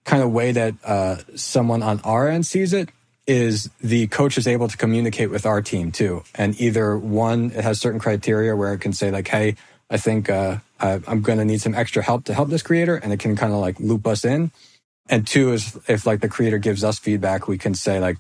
kind 0.06 0.24
of 0.24 0.32
way 0.32 0.52
that 0.54 0.74
uh, 0.86 1.18
someone 1.36 1.84
on 1.84 2.00
our 2.04 2.28
end 2.30 2.46
sees 2.46 2.74
it 2.74 2.90
is 3.28 3.70
the 3.82 4.08
coach 4.08 4.38
is 4.38 4.48
able 4.48 4.70
to 4.70 4.78
communicate 4.78 5.30
with 5.30 5.46
our 5.46 5.62
team 5.62 5.92
too. 5.92 6.24
And 6.36 6.60
either 6.62 6.98
one, 6.98 7.52
it 7.52 7.64
has 7.64 7.80
certain 7.80 8.00
criteria 8.00 8.56
where 8.56 8.74
it 8.74 8.80
can 8.80 8.94
say 8.94 9.12
like, 9.12 9.28
"Hey, 9.28 9.58
I 9.90 9.98
think 9.98 10.30
uh, 10.30 10.58
I, 10.80 11.02
I'm 11.08 11.22
going 11.22 11.40
to 11.40 11.46
need 11.46 11.62
some 11.62 11.76
extra 11.76 12.02
help 12.02 12.24
to 12.26 12.34
help 12.34 12.50
this 12.50 12.64
creator," 12.64 12.96
and 12.96 13.12
it 13.12 13.20
can 13.20 13.36
kind 13.36 13.52
of 13.52 13.60
like 13.60 13.80
loop 13.82 14.08
us 14.08 14.24
in. 14.24 14.52
And 15.10 15.28
two 15.28 15.52
is 15.54 15.78
if 15.88 16.06
like 16.06 16.22
the 16.22 16.30
creator 16.30 16.58
gives 16.58 16.84
us 16.84 17.00
feedback, 17.00 17.48
we 17.48 17.58
can 17.58 17.74
say 17.74 18.00
like, 18.00 18.18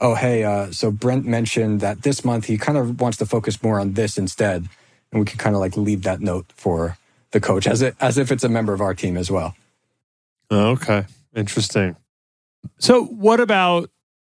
oh, 0.00 0.14
hey, 0.14 0.44
uh, 0.44 0.70
so 0.72 0.90
Brent 0.90 1.26
mentioned 1.26 1.80
that 1.80 2.02
this 2.02 2.24
month 2.24 2.46
he 2.46 2.56
kind 2.56 2.78
of 2.78 3.00
wants 3.00 3.18
to 3.18 3.26
focus 3.26 3.62
more 3.62 3.78
on 3.78 3.92
this 3.92 4.16
instead. 4.16 4.68
And 5.12 5.20
we 5.20 5.26
can 5.26 5.38
kind 5.38 5.54
of 5.54 5.60
like 5.60 5.76
leave 5.76 6.02
that 6.02 6.20
note 6.20 6.46
for 6.54 6.96
the 7.32 7.40
coach 7.40 7.66
as, 7.66 7.82
it, 7.82 7.94
as 8.00 8.18
if 8.18 8.32
it's 8.32 8.44
a 8.44 8.48
member 8.48 8.72
of 8.72 8.80
our 8.80 8.94
team 8.94 9.16
as 9.16 9.30
well. 9.30 9.54
Okay. 10.50 11.04
Interesting. 11.34 11.96
So, 12.78 13.04
what 13.04 13.40
about 13.40 13.90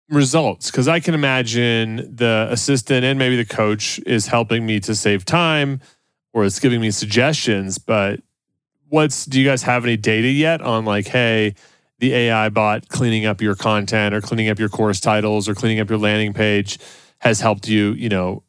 results? 0.09 0.71
Because 0.71 0.87
I 0.87 0.99
can 0.99 1.13
imagine 1.13 2.15
the 2.15 2.47
assistant 2.49 3.03
and 3.03 3.19
maybe 3.19 3.35
the 3.35 3.45
coach 3.45 3.99
is 4.05 4.27
helping 4.27 4.65
me 4.65 4.79
to 4.81 4.95
save 4.95 5.25
time 5.25 5.81
or 6.33 6.45
it's 6.45 6.59
giving 6.59 6.81
me 6.81 6.91
suggestions. 6.91 7.77
But 7.77 8.21
what's, 8.89 9.25
do 9.25 9.39
you 9.39 9.45
guys 9.45 9.63
have 9.63 9.83
any 9.83 9.97
data 9.97 10.29
yet 10.29 10.61
on 10.61 10.85
like, 10.85 11.07
hey, 11.07 11.55
the 11.99 12.13
AI 12.13 12.49
bot 12.49 12.89
cleaning 12.89 13.25
up 13.25 13.41
your 13.41 13.55
content 13.55 14.13
or 14.13 14.21
cleaning 14.21 14.49
up 14.49 14.59
your 14.59 14.69
course 14.69 14.99
titles 14.99 15.47
or 15.47 15.55
cleaning 15.55 15.79
up 15.79 15.89
your 15.89 15.99
landing 15.99 16.33
page 16.33 16.79
has 17.19 17.39
helped 17.39 17.67
you, 17.67 17.91
you 17.93 18.09
know, 18.09 18.43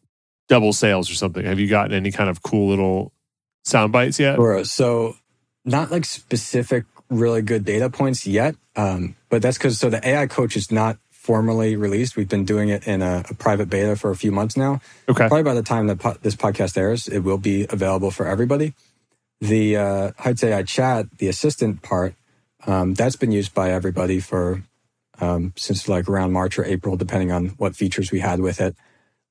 double 0.48 0.72
sales 0.72 1.10
or 1.10 1.14
something? 1.14 1.44
Have 1.44 1.58
you 1.58 1.68
gotten 1.68 1.92
any 1.92 2.10
kind 2.10 2.28
of 2.30 2.42
cool 2.42 2.68
little 2.68 3.12
sound 3.64 3.92
bites 3.92 4.18
yet? 4.18 4.36
Sure. 4.36 4.64
So, 4.64 5.16
not 5.64 5.90
like 5.90 6.04
specific, 6.04 6.84
really 7.10 7.42
good 7.42 7.64
data 7.64 7.90
points 7.90 8.26
yet. 8.26 8.54
Um, 8.76 9.16
but 9.28 9.42
that's 9.42 9.58
because 9.58 9.78
so 9.78 9.90
the 9.90 10.06
AI 10.06 10.26
coach 10.26 10.56
is 10.56 10.70
not 10.70 10.98
formally 11.10 11.74
released. 11.74 12.16
We've 12.16 12.28
been 12.28 12.44
doing 12.44 12.68
it 12.68 12.86
in 12.86 13.02
a, 13.02 13.24
a 13.28 13.34
private 13.34 13.68
beta 13.68 13.96
for 13.96 14.10
a 14.10 14.16
few 14.16 14.30
months 14.30 14.56
now. 14.56 14.80
Okay. 15.08 15.26
Probably 15.26 15.42
by 15.42 15.54
the 15.54 15.62
time 15.62 15.88
that 15.88 15.98
po- 15.98 16.16
this 16.22 16.36
podcast 16.36 16.76
airs, 16.76 17.08
it 17.08 17.20
will 17.20 17.38
be 17.38 17.66
available 17.68 18.12
for 18.12 18.26
everybody. 18.26 18.74
The 19.40 19.76
uh, 19.76 20.12
Heights 20.18 20.44
AI 20.44 20.62
chat, 20.62 21.06
the 21.18 21.28
assistant 21.28 21.82
part, 21.82 22.14
um, 22.64 22.94
that's 22.94 23.16
been 23.16 23.32
used 23.32 23.54
by 23.54 23.70
everybody 23.70 24.20
for 24.20 24.62
um, 25.20 25.52
since 25.56 25.88
like 25.88 26.08
around 26.08 26.32
March 26.32 26.58
or 26.58 26.64
April, 26.64 26.96
depending 26.96 27.32
on 27.32 27.48
what 27.58 27.76
features 27.76 28.12
we 28.12 28.20
had 28.20 28.40
with 28.40 28.60
it. 28.60 28.76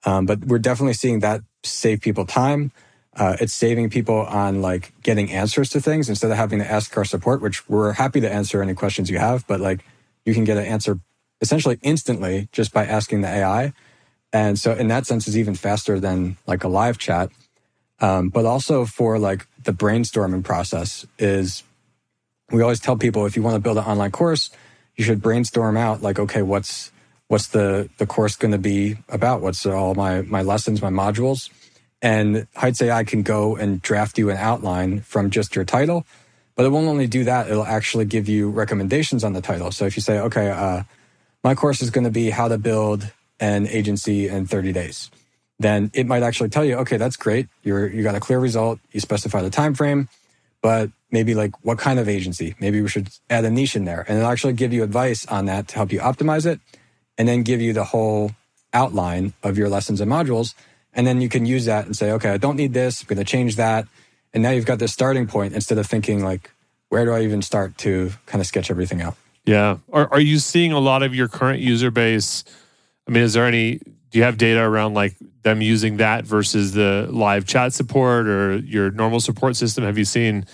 Um, 0.03 0.25
but 0.25 0.45
we're 0.45 0.59
definitely 0.59 0.93
seeing 0.93 1.19
that 1.19 1.41
save 1.63 2.01
people 2.01 2.25
time. 2.25 2.71
Uh, 3.15 3.37
it's 3.39 3.53
saving 3.53 3.89
people 3.89 4.21
on 4.25 4.61
like 4.61 4.91
getting 5.01 5.31
answers 5.31 5.69
to 5.69 5.79
things 5.81 6.09
instead 6.09 6.31
of 6.31 6.37
having 6.37 6.59
to 6.59 6.69
ask 6.69 6.95
our 6.97 7.05
support, 7.05 7.41
which 7.41 7.67
we're 7.69 7.93
happy 7.93 8.19
to 8.19 8.31
answer 8.31 8.61
any 8.61 8.73
questions 8.73 9.09
you 9.09 9.17
have. 9.17 9.47
But 9.47 9.59
like 9.59 9.85
you 10.25 10.33
can 10.33 10.43
get 10.43 10.57
an 10.57 10.65
answer 10.65 10.99
essentially 11.41 11.79
instantly 11.81 12.49
just 12.51 12.73
by 12.73 12.85
asking 12.85 13.21
the 13.21 13.29
AI. 13.29 13.73
And 14.33 14.59
so 14.59 14.73
in 14.73 14.89
that 14.89 15.05
sense, 15.05 15.27
is 15.27 15.37
even 15.37 15.55
faster 15.55 15.99
than 15.99 16.37
like 16.45 16.63
a 16.63 16.67
live 16.67 16.97
chat. 16.97 17.29
Um, 18.01 18.29
but 18.29 18.45
also 18.45 18.85
for 18.85 19.17
like 19.17 19.47
the 19.63 19.71
brainstorming 19.71 20.43
process 20.43 21.05
is 21.17 21.63
we 22.51 22.61
always 22.61 22.79
tell 22.79 22.97
people 22.97 23.25
if 23.25 23.35
you 23.35 23.41
want 23.41 23.55
to 23.55 23.59
build 23.59 23.77
an 23.77 23.85
online 23.85 24.11
course, 24.11 24.49
you 24.95 25.03
should 25.03 25.21
brainstorm 25.21 25.77
out 25.77 26.01
like, 26.01 26.19
okay, 26.19 26.41
what's 26.41 26.91
what's 27.27 27.47
the 27.47 27.89
the 27.97 28.05
course 28.05 28.35
going 28.35 28.51
to 28.51 28.57
be 28.57 28.97
about? 29.09 29.41
What's 29.41 29.65
all 29.65 29.95
my 29.95 30.21
my 30.21 30.41
lessons, 30.41 30.81
my 30.81 30.89
modules? 30.89 31.49
And 32.01 32.47
Heights 32.55 32.81
AI 32.81 33.03
can 33.03 33.23
go 33.23 33.55
and 33.55 33.81
draft 33.81 34.17
you 34.17 34.29
an 34.29 34.37
outline 34.37 35.01
from 35.01 35.31
just 35.31 35.55
your 35.55 35.65
title, 35.65 36.05
but 36.55 36.65
it 36.65 36.69
won't 36.69 36.87
only 36.87 37.07
do 37.07 37.23
that; 37.23 37.49
it'll 37.49 37.65
actually 37.65 38.05
give 38.05 38.29
you 38.29 38.49
recommendations 38.49 39.23
on 39.23 39.33
the 39.33 39.41
title. 39.41 39.71
So 39.71 39.85
if 39.85 39.95
you 39.95 40.01
say, 40.01 40.19
okay, 40.19 40.49
uh, 40.51 40.83
my 41.43 41.55
course 41.55 41.81
is 41.81 41.89
going 41.89 42.03
to 42.03 42.11
be 42.11 42.29
how 42.29 42.47
to 42.47 42.57
build 42.57 43.11
an 43.39 43.67
agency 43.67 44.27
in 44.27 44.45
30 44.45 44.71
days, 44.71 45.11
then 45.59 45.91
it 45.93 46.05
might 46.07 46.23
actually 46.23 46.49
tell 46.49 46.63
you, 46.63 46.75
okay, 46.77 46.97
that's 46.97 47.17
great. 47.17 47.47
You're 47.63 47.87
you 47.87 48.03
got 48.03 48.15
a 48.15 48.19
clear 48.19 48.39
result. 48.39 48.79
You 48.91 48.99
specify 48.99 49.41
the 49.41 49.49
time 49.49 49.73
frame, 49.73 50.07
but 50.65 50.89
maybe 51.11 51.35
like 51.35 51.51
what 51.63 51.77
kind 51.77 51.99
of 51.99 52.09
agency? 52.09 52.55
Maybe 52.59 52.81
we 52.81 52.87
should 52.87 53.09
add 53.29 53.45
a 53.45 53.51
niche 53.51 53.75
in 53.75 53.85
there, 53.85 54.03
and 54.07 54.17
it'll 54.17 54.31
actually 54.31 54.53
give 54.53 54.73
you 54.73 54.81
advice 54.81 55.23
on 55.27 55.45
that 55.45 55.67
to 55.67 55.75
help 55.75 55.91
you 55.91 55.99
optimize 55.99 56.47
it 56.47 56.59
and 57.19 57.27
then 57.27 57.43
give 57.43 57.61
you 57.61 57.71
the 57.71 57.83
whole 57.83 58.31
outline 58.73 59.33
of 59.43 59.59
your 59.59 59.69
lessons 59.69 60.01
and 60.01 60.11
modules. 60.11 60.55
And 60.91 61.05
then 61.05 61.21
you 61.21 61.29
can 61.29 61.45
use 61.45 61.65
that 61.65 61.85
and 61.85 61.95
say, 61.95 62.09
okay, 62.13 62.31
I 62.31 62.37
don't 62.37 62.55
need 62.55 62.73
this. 62.73 63.01
I'm 63.01 63.07
going 63.07 63.19
to 63.19 63.23
change 63.23 63.57
that. 63.57 63.85
And 64.33 64.41
now 64.41 64.49
you've 64.49 64.65
got 64.65 64.79
this 64.79 64.91
starting 64.91 65.27
point 65.27 65.53
instead 65.53 65.77
of 65.77 65.85
thinking 65.85 66.23
like, 66.23 66.49
where 66.89 67.05
do 67.05 67.11
I 67.11 67.21
even 67.21 67.43
start 67.43 67.77
to 67.79 68.13
kind 68.25 68.41
of 68.41 68.47
sketch 68.47 68.71
everything 68.71 69.03
out? 69.03 69.15
Yeah. 69.45 69.77
Are, 69.93 70.11
are 70.11 70.19
you 70.19 70.39
seeing 70.39 70.71
a 70.71 70.79
lot 70.79 71.03
of 71.03 71.13
your 71.13 71.27
current 71.27 71.59
user 71.59 71.91
base? 71.91 72.43
I 73.07 73.11
mean, 73.11 73.21
is 73.21 73.33
there 73.33 73.45
any, 73.45 73.81
do 74.15 74.19
you 74.19 74.23
have 74.23 74.37
data 74.37 74.61
around 74.61 74.93
like 74.93 75.17
them 75.43 75.61
using 75.61 75.97
that 75.97 76.23
versus 76.23 76.71
the 76.71 77.05
live 77.11 77.45
chat 77.45 77.73
support 77.73 78.27
or 78.29 78.55
your 78.59 78.89
normal 78.89 79.19
support 79.19 79.57
system? 79.57 79.83
Have 79.83 79.97
you 79.97 80.05
seen 80.05 80.45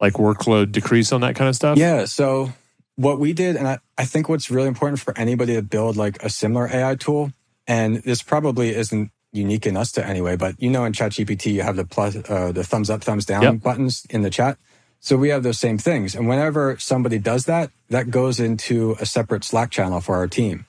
like 0.00 0.14
workload 0.14 0.72
decrease 0.72 1.12
on 1.12 1.20
that 1.20 1.36
kind 1.36 1.48
of 1.48 1.54
stuff? 1.54 1.78
Yeah. 1.78 2.06
So 2.06 2.52
what 2.96 3.20
we 3.20 3.32
did, 3.32 3.54
and 3.54 3.68
I, 3.68 3.78
I 3.96 4.04
think 4.04 4.28
what's 4.28 4.50
really 4.50 4.66
important 4.66 4.98
for 4.98 5.16
anybody 5.16 5.54
to 5.54 5.62
build 5.62 5.96
like 5.96 6.20
a 6.24 6.28
similar 6.28 6.66
AI 6.66 6.96
tool, 6.96 7.30
and 7.68 7.98
this 7.98 8.20
probably 8.20 8.74
isn't 8.74 9.12
unique 9.32 9.64
in 9.64 9.76
us 9.76 9.92
to 9.92 10.04
anyway, 10.04 10.34
but 10.34 10.60
you 10.60 10.68
know, 10.68 10.84
in 10.84 10.92
ChatGPT, 10.92 11.52
you 11.52 11.62
have 11.62 11.76
the 11.76 11.84
plus, 11.84 12.16
uh, 12.28 12.50
the 12.50 12.64
thumbs 12.64 12.90
up, 12.90 13.04
thumbs 13.04 13.24
down 13.24 13.44
Yep. 13.44 13.62
buttons 13.62 14.04
in 14.10 14.22
the 14.22 14.30
chat. 14.30 14.58
So 14.98 15.16
we 15.16 15.28
have 15.28 15.44
those 15.44 15.60
same 15.60 15.78
things. 15.78 16.16
And 16.16 16.26
whenever 16.26 16.76
somebody 16.80 17.20
does 17.20 17.44
that, 17.44 17.70
that 17.90 18.10
goes 18.10 18.40
into 18.40 18.96
a 18.98 19.06
separate 19.06 19.44
Slack 19.44 19.70
channel 19.70 20.00
for 20.00 20.16
our 20.16 20.26
team. 20.26 20.66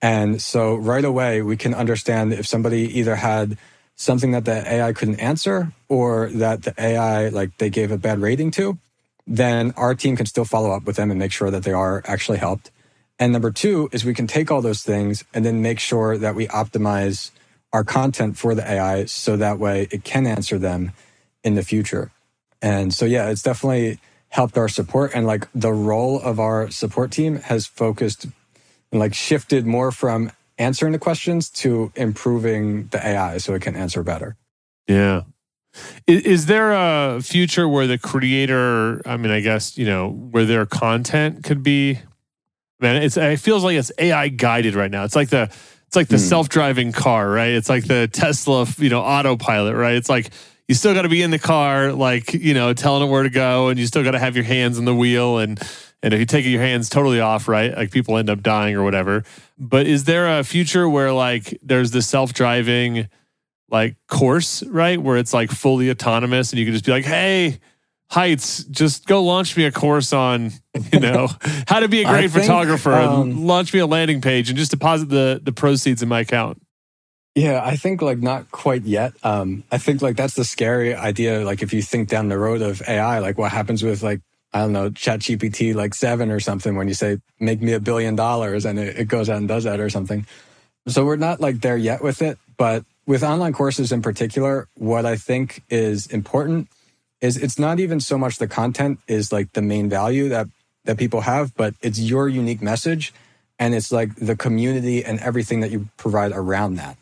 And 0.00 0.40
so 0.40 0.74
right 0.76 1.04
away, 1.04 1.42
we 1.42 1.56
can 1.56 1.74
understand 1.74 2.32
if 2.32 2.46
somebody 2.46 2.98
either 2.98 3.16
had 3.16 3.58
something 3.96 4.30
that 4.32 4.44
the 4.44 4.66
AI 4.72 4.92
couldn't 4.92 5.20
answer 5.20 5.72
or 5.88 6.30
that 6.30 6.62
the 6.62 6.74
AI, 6.78 7.28
like 7.28 7.56
they 7.58 7.70
gave 7.70 7.90
a 7.90 7.98
bad 7.98 8.20
rating 8.20 8.50
to, 8.52 8.78
then 9.26 9.72
our 9.76 9.94
team 9.94 10.16
can 10.16 10.26
still 10.26 10.44
follow 10.44 10.70
up 10.72 10.84
with 10.84 10.96
them 10.96 11.10
and 11.10 11.18
make 11.18 11.32
sure 11.32 11.50
that 11.50 11.64
they 11.64 11.72
are 11.72 12.02
actually 12.06 12.38
helped. 12.38 12.70
And 13.18 13.32
number 13.32 13.50
two 13.50 13.88
is 13.92 14.04
we 14.04 14.14
can 14.14 14.26
take 14.28 14.50
all 14.50 14.62
those 14.62 14.82
things 14.82 15.24
and 15.34 15.44
then 15.44 15.62
make 15.62 15.80
sure 15.80 16.18
that 16.18 16.34
we 16.36 16.46
optimize 16.48 17.32
our 17.72 17.84
content 17.84 18.38
for 18.38 18.54
the 18.54 18.70
AI 18.70 19.06
so 19.06 19.36
that 19.36 19.58
way 19.58 19.88
it 19.90 20.04
can 20.04 20.26
answer 20.26 20.58
them 20.58 20.92
in 21.44 21.54
the 21.56 21.62
future. 21.62 22.12
And 22.62 22.94
so, 22.94 23.04
yeah, 23.04 23.30
it's 23.30 23.42
definitely 23.42 23.98
helped 24.30 24.58
our 24.58 24.68
support. 24.68 25.12
And 25.14 25.26
like 25.26 25.48
the 25.54 25.72
role 25.72 26.20
of 26.20 26.40
our 26.40 26.70
support 26.70 27.10
team 27.10 27.36
has 27.36 27.66
focused 27.66 28.26
and 28.92 29.00
like 29.00 29.14
shifted 29.14 29.66
more 29.66 29.92
from 29.92 30.32
answering 30.58 30.92
the 30.92 30.98
questions 30.98 31.50
to 31.50 31.92
improving 31.96 32.86
the 32.88 33.06
AI 33.06 33.38
so 33.38 33.54
it 33.54 33.62
can 33.62 33.76
answer 33.76 34.02
better. 34.02 34.36
Yeah. 34.88 35.22
Is, 36.06 36.22
is 36.22 36.46
there 36.46 36.72
a 36.72 37.20
future 37.20 37.68
where 37.68 37.86
the 37.86 37.98
creator, 37.98 39.02
I 39.06 39.16
mean, 39.18 39.30
I 39.30 39.40
guess, 39.40 39.76
you 39.76 39.84
know, 39.86 40.10
where 40.10 40.44
their 40.46 40.64
content 40.64 41.44
could 41.44 41.62
be, 41.62 41.98
man, 42.80 43.02
it's, 43.02 43.16
it 43.18 43.40
feels 43.40 43.62
like 43.64 43.76
it's 43.76 43.92
AI 43.98 44.28
guided 44.28 44.74
right 44.74 44.90
now. 44.90 45.04
It's 45.04 45.16
like 45.16 45.28
the, 45.28 45.50
it's 45.86 45.96
like 45.96 46.08
the 46.08 46.16
Hmm. 46.16 46.22
self-driving 46.22 46.92
car, 46.92 47.28
right? 47.30 47.50
It's 47.50 47.68
like 47.68 47.84
the 47.84 48.08
Tesla, 48.08 48.66
you 48.78 48.88
know, 48.88 49.02
autopilot, 49.02 49.76
right? 49.76 49.94
It's 49.94 50.08
like 50.08 50.30
you 50.68 50.74
still 50.74 50.94
got 50.94 51.02
to 51.02 51.08
be 51.08 51.22
in 51.22 51.30
the 51.30 51.38
car, 51.38 51.92
like 51.92 52.32
you 52.34 52.52
know, 52.54 52.72
telling 52.72 53.06
it 53.06 53.10
where 53.10 53.22
to 53.22 53.30
go, 53.30 53.68
and 53.68 53.78
you 53.78 53.86
still 53.86 54.02
got 54.02 54.10
to 54.12 54.18
have 54.18 54.34
your 54.34 54.44
hands 54.44 54.78
on 54.78 54.84
the 54.84 54.94
wheel, 54.94 55.38
and 55.38 55.60
and 56.02 56.14
if 56.14 56.20
you 56.20 56.26
take 56.26 56.44
your 56.44 56.60
hands 56.60 56.88
totally 56.88 57.20
off, 57.20 57.48
right, 57.48 57.74
like 57.76 57.90
people 57.90 58.16
end 58.16 58.30
up 58.30 58.42
dying 58.42 58.76
or 58.76 58.82
whatever. 58.82 59.24
But 59.58 59.86
is 59.86 60.04
there 60.04 60.38
a 60.38 60.44
future 60.44 60.88
where 60.88 61.12
like 61.12 61.58
there's 61.62 61.90
the 61.90 62.02
self-driving 62.02 63.08
like 63.68 63.96
course, 64.06 64.62
right, 64.64 65.00
where 65.00 65.16
it's 65.16 65.34
like 65.34 65.50
fully 65.50 65.90
autonomous, 65.90 66.52
and 66.52 66.58
you 66.58 66.64
can 66.64 66.74
just 66.74 66.84
be 66.84 66.92
like, 66.92 67.04
hey. 67.04 67.58
Heights, 68.08 68.62
just 68.62 69.08
go 69.08 69.20
launch 69.20 69.56
me 69.56 69.64
a 69.64 69.72
course 69.72 70.12
on, 70.12 70.52
you 70.92 71.00
know, 71.00 71.28
how 71.66 71.80
to 71.80 71.88
be 71.88 72.04
a 72.04 72.04
great 72.08 72.30
think, 72.30 72.44
photographer 72.44 72.92
and 72.92 73.10
um, 73.10 73.46
launch 73.46 73.74
me 73.74 73.80
a 73.80 73.86
landing 73.86 74.20
page 74.20 74.48
and 74.48 74.56
just 74.56 74.70
deposit 74.70 75.08
the 75.08 75.40
the 75.42 75.50
proceeds 75.50 76.04
in 76.04 76.08
my 76.08 76.20
account. 76.20 76.62
Yeah, 77.36 77.60
I 77.62 77.76
think 77.76 78.00
like 78.00 78.18
not 78.18 78.50
quite 78.50 78.84
yet. 78.84 79.12
Um, 79.22 79.62
I 79.70 79.76
think 79.76 80.00
like 80.00 80.16
that's 80.16 80.34
the 80.34 80.44
scary 80.44 80.94
idea. 80.94 81.44
Like 81.44 81.62
if 81.62 81.74
you 81.74 81.82
think 81.82 82.08
down 82.08 82.28
the 82.28 82.38
road 82.38 82.62
of 82.62 82.80
AI, 82.88 83.18
like 83.18 83.36
what 83.36 83.52
happens 83.52 83.82
with 83.82 84.02
like 84.02 84.20
I 84.56 84.60
don't 84.60 84.72
know 84.72 84.88
ChatGPT 84.88 85.74
like 85.74 85.92
seven 85.92 86.30
or 86.30 86.40
something 86.40 86.76
when 86.76 86.88
you 86.88 86.94
say 86.94 87.18
make 87.38 87.60
me 87.60 87.74
a 87.74 87.80
billion 87.80 88.16
dollars 88.16 88.64
and 88.64 88.78
it, 88.78 88.96
it 88.96 89.04
goes 89.04 89.28
out 89.28 89.36
and 89.36 89.46
does 89.46 89.64
that 89.64 89.80
or 89.80 89.90
something. 89.90 90.26
So 90.88 91.04
we're 91.04 91.16
not 91.16 91.40
like 91.40 91.60
there 91.60 91.76
yet 91.76 92.02
with 92.02 92.22
it, 92.22 92.38
but 92.56 92.86
with 93.06 93.22
online 93.22 93.52
courses 93.52 93.92
in 93.92 94.00
particular, 94.00 94.66
what 94.74 95.04
I 95.04 95.16
think 95.16 95.62
is 95.68 96.06
important 96.06 96.68
is 97.20 97.36
it's 97.36 97.58
not 97.58 97.80
even 97.80 98.00
so 98.00 98.16
much 98.16 98.38
the 98.38 98.48
content 98.48 98.98
is 99.06 99.30
like 99.30 99.52
the 99.52 99.60
main 99.60 99.90
value 99.90 100.30
that 100.30 100.46
that 100.86 100.96
people 100.96 101.20
have, 101.20 101.54
but 101.54 101.74
it's 101.82 101.98
your 101.98 102.26
unique 102.26 102.62
message 102.62 103.12
and 103.58 103.74
it's 103.74 103.92
like 103.92 104.14
the 104.16 104.36
community 104.36 105.04
and 105.04 105.20
everything 105.20 105.60
that 105.60 105.70
you 105.70 105.88
provide 105.98 106.32
around 106.32 106.76
that. 106.76 106.96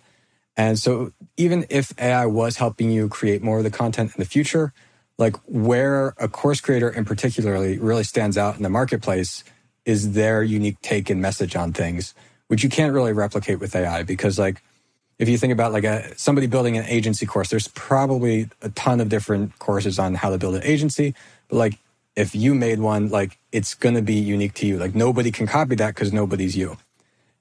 And 0.56 0.76
so 0.76 1.12
even 1.36 1.66
if 1.70 1.92
AI 2.00 2.26
was 2.26 2.56
helping 2.56 2.90
you 2.90 3.08
create 3.08 3.44
more 3.44 3.58
of 3.58 3.64
the 3.64 3.70
content 3.70 4.10
in 4.16 4.18
the 4.18 4.28
future, 4.28 4.72
like 5.18 5.36
where 5.46 6.14
a 6.18 6.28
course 6.28 6.60
creator 6.60 6.88
in 6.88 7.04
particularly 7.04 7.78
really 7.78 8.04
stands 8.04 8.36
out 8.36 8.56
in 8.56 8.62
the 8.62 8.70
marketplace 8.70 9.44
is 9.84 10.12
their 10.12 10.42
unique 10.42 10.80
take 10.82 11.10
and 11.10 11.20
message 11.20 11.54
on 11.56 11.72
things, 11.72 12.14
which 12.48 12.64
you 12.64 12.68
can't 12.70 12.92
really 12.92 13.12
replicate 13.12 13.60
with 13.60 13.76
AI 13.76 14.02
because 14.02 14.38
like 14.38 14.62
if 15.18 15.28
you 15.28 15.38
think 15.38 15.52
about 15.52 15.72
like 15.72 15.84
a 15.84 16.16
somebody 16.18 16.46
building 16.46 16.76
an 16.76 16.84
agency 16.86 17.26
course, 17.26 17.48
there's 17.48 17.68
probably 17.68 18.48
a 18.62 18.68
ton 18.70 19.00
of 19.00 19.08
different 19.08 19.58
courses 19.58 19.98
on 19.98 20.14
how 20.14 20.30
to 20.30 20.38
build 20.38 20.56
an 20.56 20.62
agency. 20.64 21.14
But 21.48 21.56
like 21.56 21.78
if 22.16 22.34
you 22.34 22.54
made 22.54 22.80
one, 22.80 23.08
like 23.08 23.38
it's 23.52 23.74
gonna 23.74 24.02
be 24.02 24.14
unique 24.14 24.54
to 24.54 24.66
you. 24.66 24.78
Like 24.78 24.94
nobody 24.94 25.30
can 25.30 25.46
copy 25.46 25.76
that 25.76 25.94
because 25.94 26.12
nobody's 26.12 26.56
you. 26.56 26.78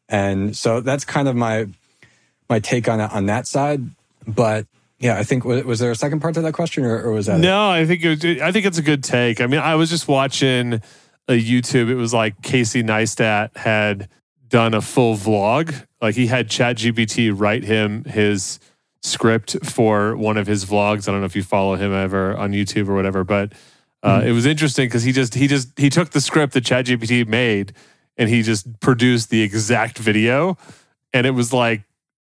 And 0.08 0.56
so 0.56 0.82
that's 0.82 1.06
kind 1.06 1.28
of 1.28 1.36
my 1.36 1.68
my 2.50 2.60
take 2.60 2.88
on 2.88 3.02
on 3.02 3.26
that 3.26 3.48
side. 3.48 3.82
But 4.28 4.68
yeah, 5.04 5.18
I 5.18 5.24
think 5.24 5.44
was, 5.44 5.64
was 5.66 5.80
there 5.80 5.92
a 5.92 5.96
second 5.96 6.22
part 6.22 6.34
to 6.36 6.42
that 6.42 6.54
question, 6.54 6.86
or, 6.86 7.04
or 7.04 7.12
was 7.12 7.26
that 7.26 7.40
it? 7.40 7.42
No, 7.42 7.70
I 7.70 7.86
think 7.86 8.04
it, 8.04 8.10
was- 8.10 8.42
I 8.42 8.52
think 8.54 8.66
it's 8.66 8.78
a 8.78 8.82
good 8.82 9.04
take. 9.04 9.42
I 9.42 9.48
mean, 9.48 9.60
I 9.60 9.76
was 9.76 9.90
just 9.90 10.08
watching 10.08 10.76
a 11.28 11.34
YouTube. 11.34 11.90
It 11.90 11.96
was 11.96 12.14
like 12.14 12.42
Casey 12.42 12.84
Neistat 12.84 13.56
had 13.58 14.08
done 14.48 14.74
a 14.74 14.82
full 14.82 15.16
vlog. 15.16 15.86
Like 16.02 16.16
he 16.16 16.28
had 16.28 16.48
ChatGPT 16.48 17.32
write 17.36 17.64
him 17.66 18.06
his 18.06 18.60
script 19.02 19.58
for 19.66 20.16
one 20.16 20.38
of 20.38 20.48
his 20.48 20.64
vlogs. 20.66 21.08
I 21.08 21.12
don't 21.12 21.20
know 21.20 21.26
if 21.26 21.36
you 21.36 21.44
follow 21.44 21.76
him 21.76 21.94
ever 21.94 22.38
on 22.38 22.52
YouTube 22.54 22.88
or 22.88 22.96
whatever, 22.96 23.24
but 23.26 23.52
uh, 24.04 24.22
it 24.26 24.32
was 24.32 24.46
interesting 24.46 24.88
because 24.88 25.04
he 25.04 25.12
just 25.12 25.34
he 25.36 25.48
just 25.48 25.78
he 25.78 25.90
took 25.90 26.12
the 26.12 26.22
script 26.22 26.54
that 26.54 26.64
ChatGPT 26.64 27.28
made 27.28 27.74
and 28.18 28.30
he 28.30 28.42
just 28.42 28.80
produced 28.80 29.30
the 29.30 29.42
exact 29.42 29.98
video, 29.98 30.58
and 31.14 31.26
it 31.26 31.32
was 31.32 31.52
like 31.52 31.82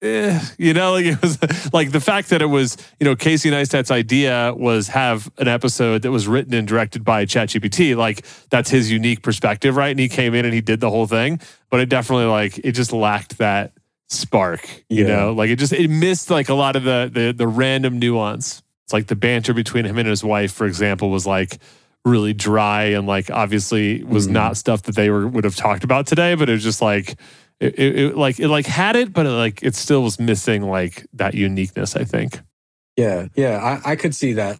eh, 0.02 0.40
you 0.58 0.74
know, 0.74 0.94
like 0.94 1.06
it 1.06 1.22
was 1.22 1.38
like 1.74 1.92
the 1.92 2.00
fact 2.00 2.30
that 2.30 2.42
it 2.42 2.48
was, 2.48 2.78
you 3.00 3.06
know, 3.06 3.16
Casey 3.16 3.50
Neistat's 3.52 3.92
idea 3.92 4.54
was 4.56 4.88
have 4.90 5.32
an 5.38 5.48
episode 5.48 6.02
that 6.04 6.12
was 6.12 6.28
written 6.28 6.54
and 6.54 6.68
directed 6.68 7.04
by 7.04 7.26
ChatGPT. 7.26 7.96
Like 7.96 8.26
that's 8.50 8.70
his 8.70 8.92
unique 8.92 9.22
perspective, 9.22 9.76
right? 9.76 9.90
And 9.92 10.00
he 10.00 10.10
came 10.10 10.34
in 10.34 10.46
and 10.46 10.54
he 10.54 10.62
did 10.62 10.80
the 10.80 10.90
whole 10.90 11.08
thing, 11.08 11.40
but 11.70 11.80
it 11.80 11.90
definitely 11.90 12.26
like 12.26 12.60
it 12.64 12.72
just 12.74 12.92
lacked 12.94 13.38
that 13.38 13.74
spark, 14.10 14.68
you 14.90 15.06
Yeah. 15.08 15.16
know, 15.16 15.34
like 15.34 15.50
it 15.50 15.58
just 15.58 15.74
it 15.74 15.90
missed 15.90 16.30
like 16.30 16.50
a 16.50 16.54
lot 16.54 16.76
of 16.76 16.84
the 16.84 17.10
the 17.14 17.32
the 17.32 17.48
random 17.48 18.00
nuance. 18.00 18.62
It's 18.86 18.94
like 18.94 19.08
the 19.08 19.16
banter 19.16 19.54
between 19.54 19.86
him 19.86 19.98
and 19.98 20.08
his 20.08 20.24
wife, 20.24 20.52
for 20.52 20.66
example, 20.66 21.10
was 21.12 21.26
like 21.26 21.60
really 22.04 22.34
dry 22.34 22.86
and 22.86 23.06
like 23.06 23.30
obviously 23.30 24.04
was 24.04 24.28
Mhm. 24.28 24.32
not 24.32 24.58
stuff 24.58 24.82
that 24.84 24.96
they 24.96 25.10
were 25.12 25.28
would 25.28 25.44
have 25.44 25.56
talked 25.56 25.84
about 25.84 26.08
today, 26.08 26.34
but 26.36 26.50
it 26.50 26.54
was 26.54 26.64
just 26.64 26.82
like 26.82 27.16
it, 27.62 27.78
it, 27.78 27.96
it 28.00 28.18
like 28.18 28.40
it 28.40 28.50
like 28.50 28.66
had 28.66 28.96
it, 28.96 29.14
but 29.14 29.26
it 29.26 29.30
like 29.30 29.62
it 29.62 29.76
still 29.76 30.02
was 30.02 30.20
missing 30.20 30.64
like 30.64 31.06
that 31.14 31.36
uniqueness. 31.36 31.96
I 31.96 32.04
think. 32.04 32.40
Yeah, 32.98 33.28
yeah, 33.36 33.80
I, 33.86 33.92
I 33.92 33.96
could 33.96 34.16
see 34.16 34.34
that. 34.34 34.60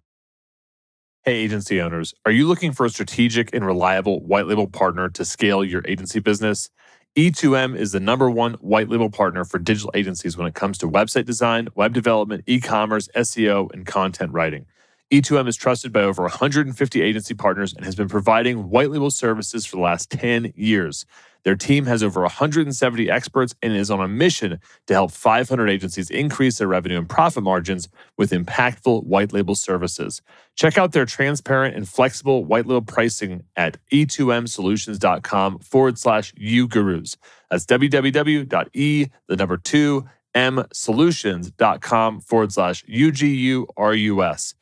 Hey, 1.24 1.36
agency 1.36 1.80
owners, 1.80 2.14
are 2.24 2.32
you 2.32 2.48
looking 2.48 2.72
for 2.72 2.86
a 2.86 2.90
strategic 2.90 3.54
and 3.54 3.64
reliable 3.64 4.20
white 4.20 4.46
label 4.46 4.66
partner 4.66 5.08
to 5.10 5.24
scale 5.24 5.64
your 5.64 5.82
agency 5.86 6.18
business? 6.18 6.70
E2M 7.14 7.76
is 7.76 7.92
the 7.92 8.00
number 8.00 8.30
one 8.30 8.54
white 8.54 8.88
label 8.88 9.10
partner 9.10 9.44
for 9.44 9.58
digital 9.58 9.90
agencies 9.94 10.36
when 10.36 10.46
it 10.46 10.54
comes 10.54 10.78
to 10.78 10.88
website 10.88 11.26
design, 11.26 11.68
web 11.74 11.92
development, 11.92 12.42
e 12.46 12.58
commerce, 12.58 13.08
SEO, 13.14 13.70
and 13.72 13.84
content 13.84 14.32
writing. 14.32 14.64
E2M 15.12 15.46
is 15.46 15.56
trusted 15.56 15.92
by 15.92 16.00
over 16.00 16.22
150 16.22 17.02
agency 17.02 17.34
partners 17.34 17.74
and 17.74 17.84
has 17.84 17.94
been 17.94 18.08
providing 18.08 18.70
white 18.70 18.90
label 18.90 19.10
services 19.10 19.66
for 19.66 19.76
the 19.76 19.82
last 19.82 20.10
10 20.10 20.54
years. 20.56 21.04
Their 21.44 21.56
team 21.56 21.86
has 21.86 22.02
over 22.02 22.22
170 22.22 23.10
experts 23.10 23.54
and 23.62 23.74
is 23.74 23.90
on 23.90 24.00
a 24.00 24.08
mission 24.08 24.60
to 24.86 24.94
help 24.94 25.10
500 25.10 25.68
agencies 25.68 26.10
increase 26.10 26.58
their 26.58 26.68
revenue 26.68 26.98
and 26.98 27.08
profit 27.08 27.42
margins 27.42 27.88
with 28.16 28.30
impactful 28.30 29.04
white 29.04 29.32
label 29.32 29.54
services. 29.54 30.22
Check 30.54 30.78
out 30.78 30.92
their 30.92 31.06
transparent 31.06 31.74
and 31.76 31.88
flexible 31.88 32.44
white 32.44 32.66
label 32.66 32.82
pricing 32.82 33.44
at 33.56 33.78
e2msolutions.com 33.92 35.58
forward 35.58 35.98
slash 35.98 36.32
ugurus. 36.34 37.16
That's 37.50 37.66
www.e, 37.66 39.06
the 39.28 39.36
number 39.36 39.56
two, 39.56 40.08
m 40.34 40.64
solutions.com 40.72 42.20
forward 42.20 42.52
slash 42.52 42.84
UGURUS. 42.84 44.54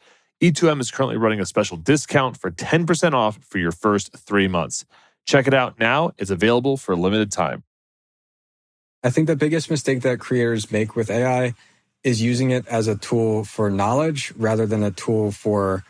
E2M 0.42 0.80
is 0.80 0.90
currently 0.90 1.18
running 1.18 1.40
a 1.40 1.46
special 1.46 1.76
discount 1.76 2.36
for 2.36 2.50
10% 2.50 3.12
off 3.12 3.38
for 3.42 3.58
your 3.58 3.72
first 3.72 4.16
three 4.16 4.48
months. 4.48 4.86
Check 5.26 5.46
it 5.46 5.54
out 5.54 5.78
now. 5.78 6.12
It's 6.18 6.30
available 6.30 6.76
for 6.76 6.92
a 6.92 6.96
limited 6.96 7.30
time. 7.32 7.64
I 9.02 9.10
think 9.10 9.26
the 9.26 9.36
biggest 9.36 9.70
mistake 9.70 10.02
that 10.02 10.20
creators 10.20 10.70
make 10.70 10.94
with 10.94 11.10
AI 11.10 11.54
is 12.04 12.20
using 12.22 12.50
it 12.50 12.66
as 12.66 12.88
a 12.88 12.96
tool 12.96 13.44
for 13.44 13.70
knowledge 13.70 14.32
rather 14.36 14.66
than 14.66 14.82
a 14.82 14.90
tool 14.90 15.30
for 15.32 15.84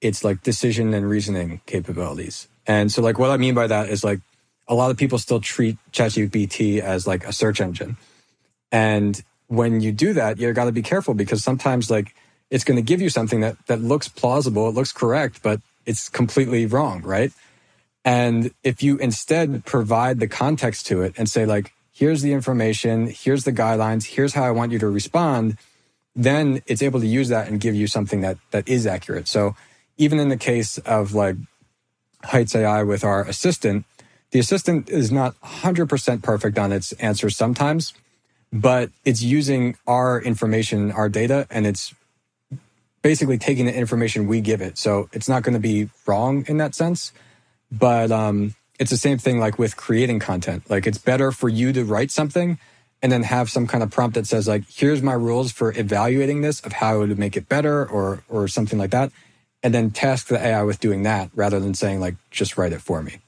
its 0.00 0.24
like 0.24 0.42
decision 0.42 0.94
and 0.94 1.08
reasoning 1.08 1.60
capabilities. 1.66 2.48
And 2.66 2.90
so 2.90 3.02
like 3.02 3.18
what 3.18 3.30
I 3.30 3.36
mean 3.36 3.54
by 3.54 3.66
that 3.68 3.88
is 3.88 4.02
like 4.04 4.20
a 4.68 4.74
lot 4.74 4.90
of 4.90 4.96
people 4.96 5.18
still 5.18 5.40
treat 5.40 5.76
ChatGPT 5.92 6.80
as 6.80 7.06
like 7.06 7.24
a 7.26 7.32
search 7.32 7.60
engine. 7.60 7.96
And 8.72 9.22
when 9.48 9.80
you 9.80 9.92
do 9.92 10.12
that, 10.14 10.38
you 10.38 10.52
got 10.52 10.64
to 10.64 10.72
be 10.72 10.82
careful 10.82 11.14
because 11.14 11.42
sometimes 11.44 11.90
like 11.90 12.14
it's 12.50 12.64
going 12.64 12.76
to 12.76 12.82
give 12.82 13.00
you 13.00 13.10
something 13.10 13.40
that 13.40 13.56
that 13.66 13.80
looks 13.80 14.08
plausible, 14.08 14.68
it 14.68 14.74
looks 14.74 14.92
correct, 14.92 15.42
but 15.42 15.60
it's 15.84 16.08
completely 16.08 16.66
wrong, 16.66 17.02
right? 17.02 17.32
And 18.06 18.52
if 18.62 18.84
you 18.84 18.98
instead 18.98 19.64
provide 19.64 20.20
the 20.20 20.28
context 20.28 20.86
to 20.86 21.02
it 21.02 21.12
and 21.18 21.28
say 21.28 21.44
like 21.44 21.72
here's 21.92 22.22
the 22.22 22.32
information, 22.32 23.08
here's 23.08 23.42
the 23.42 23.52
guidelines, 23.52 24.06
here's 24.06 24.34
how 24.34 24.44
I 24.44 24.52
want 24.52 24.70
you 24.70 24.78
to 24.78 24.88
respond, 24.88 25.58
then 26.14 26.62
it's 26.66 26.82
able 26.82 27.00
to 27.00 27.06
use 27.06 27.28
that 27.30 27.48
and 27.48 27.60
give 27.60 27.74
you 27.74 27.88
something 27.88 28.20
that 28.20 28.38
that 28.52 28.68
is 28.68 28.86
accurate. 28.86 29.26
So 29.26 29.56
even 29.98 30.20
in 30.20 30.28
the 30.28 30.36
case 30.36 30.78
of 30.78 31.14
like 31.14 31.34
Heights 32.22 32.54
AI 32.54 32.84
with 32.84 33.02
our 33.02 33.22
assistant, 33.22 33.84
the 34.30 34.38
assistant 34.38 34.88
is 34.88 35.10
not 35.10 35.34
100% 35.40 36.22
perfect 36.22 36.58
on 36.58 36.72
its 36.72 36.92
answers 36.92 37.36
sometimes, 37.36 37.92
but 38.52 38.90
it's 39.04 39.22
using 39.22 39.76
our 39.86 40.20
information, 40.20 40.92
our 40.92 41.08
data, 41.08 41.46
and 41.50 41.66
it's 41.66 41.92
basically 43.02 43.38
taking 43.38 43.66
the 43.66 43.74
information 43.74 44.26
we 44.26 44.40
give 44.40 44.60
it. 44.60 44.78
So 44.78 45.08
it's 45.12 45.28
not 45.28 45.42
going 45.42 45.54
to 45.54 45.60
be 45.60 45.90
wrong 46.06 46.44
in 46.46 46.56
that 46.58 46.74
sense. 46.74 47.12
But 47.70 48.10
um, 48.10 48.54
it's 48.78 48.90
the 48.90 48.96
same 48.96 49.18
thing 49.18 49.38
like 49.38 49.58
with 49.58 49.76
creating 49.76 50.18
content. 50.18 50.68
Like 50.70 50.86
it's 50.86 50.98
better 50.98 51.32
for 51.32 51.48
you 51.48 51.72
to 51.72 51.84
write 51.84 52.10
something 52.10 52.58
and 53.02 53.12
then 53.12 53.22
have 53.24 53.50
some 53.50 53.66
kind 53.66 53.82
of 53.82 53.90
prompt 53.90 54.14
that 54.14 54.26
says 54.26 54.48
like, 54.48 54.64
here's 54.68 55.02
my 55.02 55.12
rules 55.12 55.52
for 55.52 55.72
evaluating 55.78 56.40
this 56.40 56.60
of 56.60 56.72
how 56.72 57.06
to 57.06 57.14
make 57.14 57.36
it 57.36 57.48
better 57.48 57.86
or 57.86 58.22
or 58.28 58.48
something 58.48 58.78
like 58.78 58.90
that. 58.90 59.12
And 59.62 59.74
then 59.74 59.90
task 59.90 60.28
the 60.28 60.38
AI 60.38 60.62
with 60.62 60.80
doing 60.80 61.02
that 61.02 61.30
rather 61.34 61.58
than 61.60 61.74
saying 61.74 62.00
like, 62.00 62.14
just 62.30 62.56
write 62.56 62.72
it 62.72 62.80
for 62.80 63.02
me. 63.02 63.18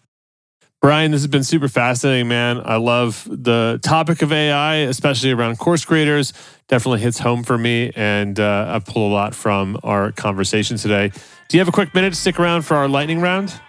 Bryan, 0.80 1.10
this 1.10 1.22
has 1.22 1.26
been 1.26 1.42
super 1.42 1.66
fascinating, 1.66 2.28
man. 2.28 2.62
I 2.64 2.76
love 2.76 3.26
the 3.28 3.80
topic 3.82 4.22
of 4.22 4.32
AI, 4.32 4.76
especially 4.76 5.32
around 5.32 5.58
course 5.58 5.84
creators. 5.84 6.32
Definitely 6.68 7.00
hits 7.00 7.18
home 7.18 7.42
for 7.42 7.58
me, 7.58 7.90
and 7.96 8.38
uh, 8.38 8.66
I 8.68 8.78
pull 8.78 9.08
a 9.08 9.12
lot 9.12 9.34
from 9.34 9.76
our 9.82 10.12
conversation 10.12 10.76
today. 10.76 11.10
Do 11.48 11.56
you 11.56 11.60
have 11.60 11.66
a 11.66 11.72
quick 11.72 11.94
minute 11.94 12.10
to 12.10 12.16
stick 12.16 12.38
around 12.38 12.62
for 12.62 12.76
our 12.76 12.86
lightning 12.86 13.20
round? 13.20 13.60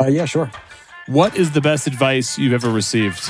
Uh, 0.00 0.06
yeah, 0.06 0.24
sure. 0.24 0.50
What 1.06 1.36
is 1.36 1.52
the 1.52 1.60
best 1.60 1.86
advice 1.86 2.38
you've 2.38 2.52
ever 2.52 2.70
received? 2.70 3.28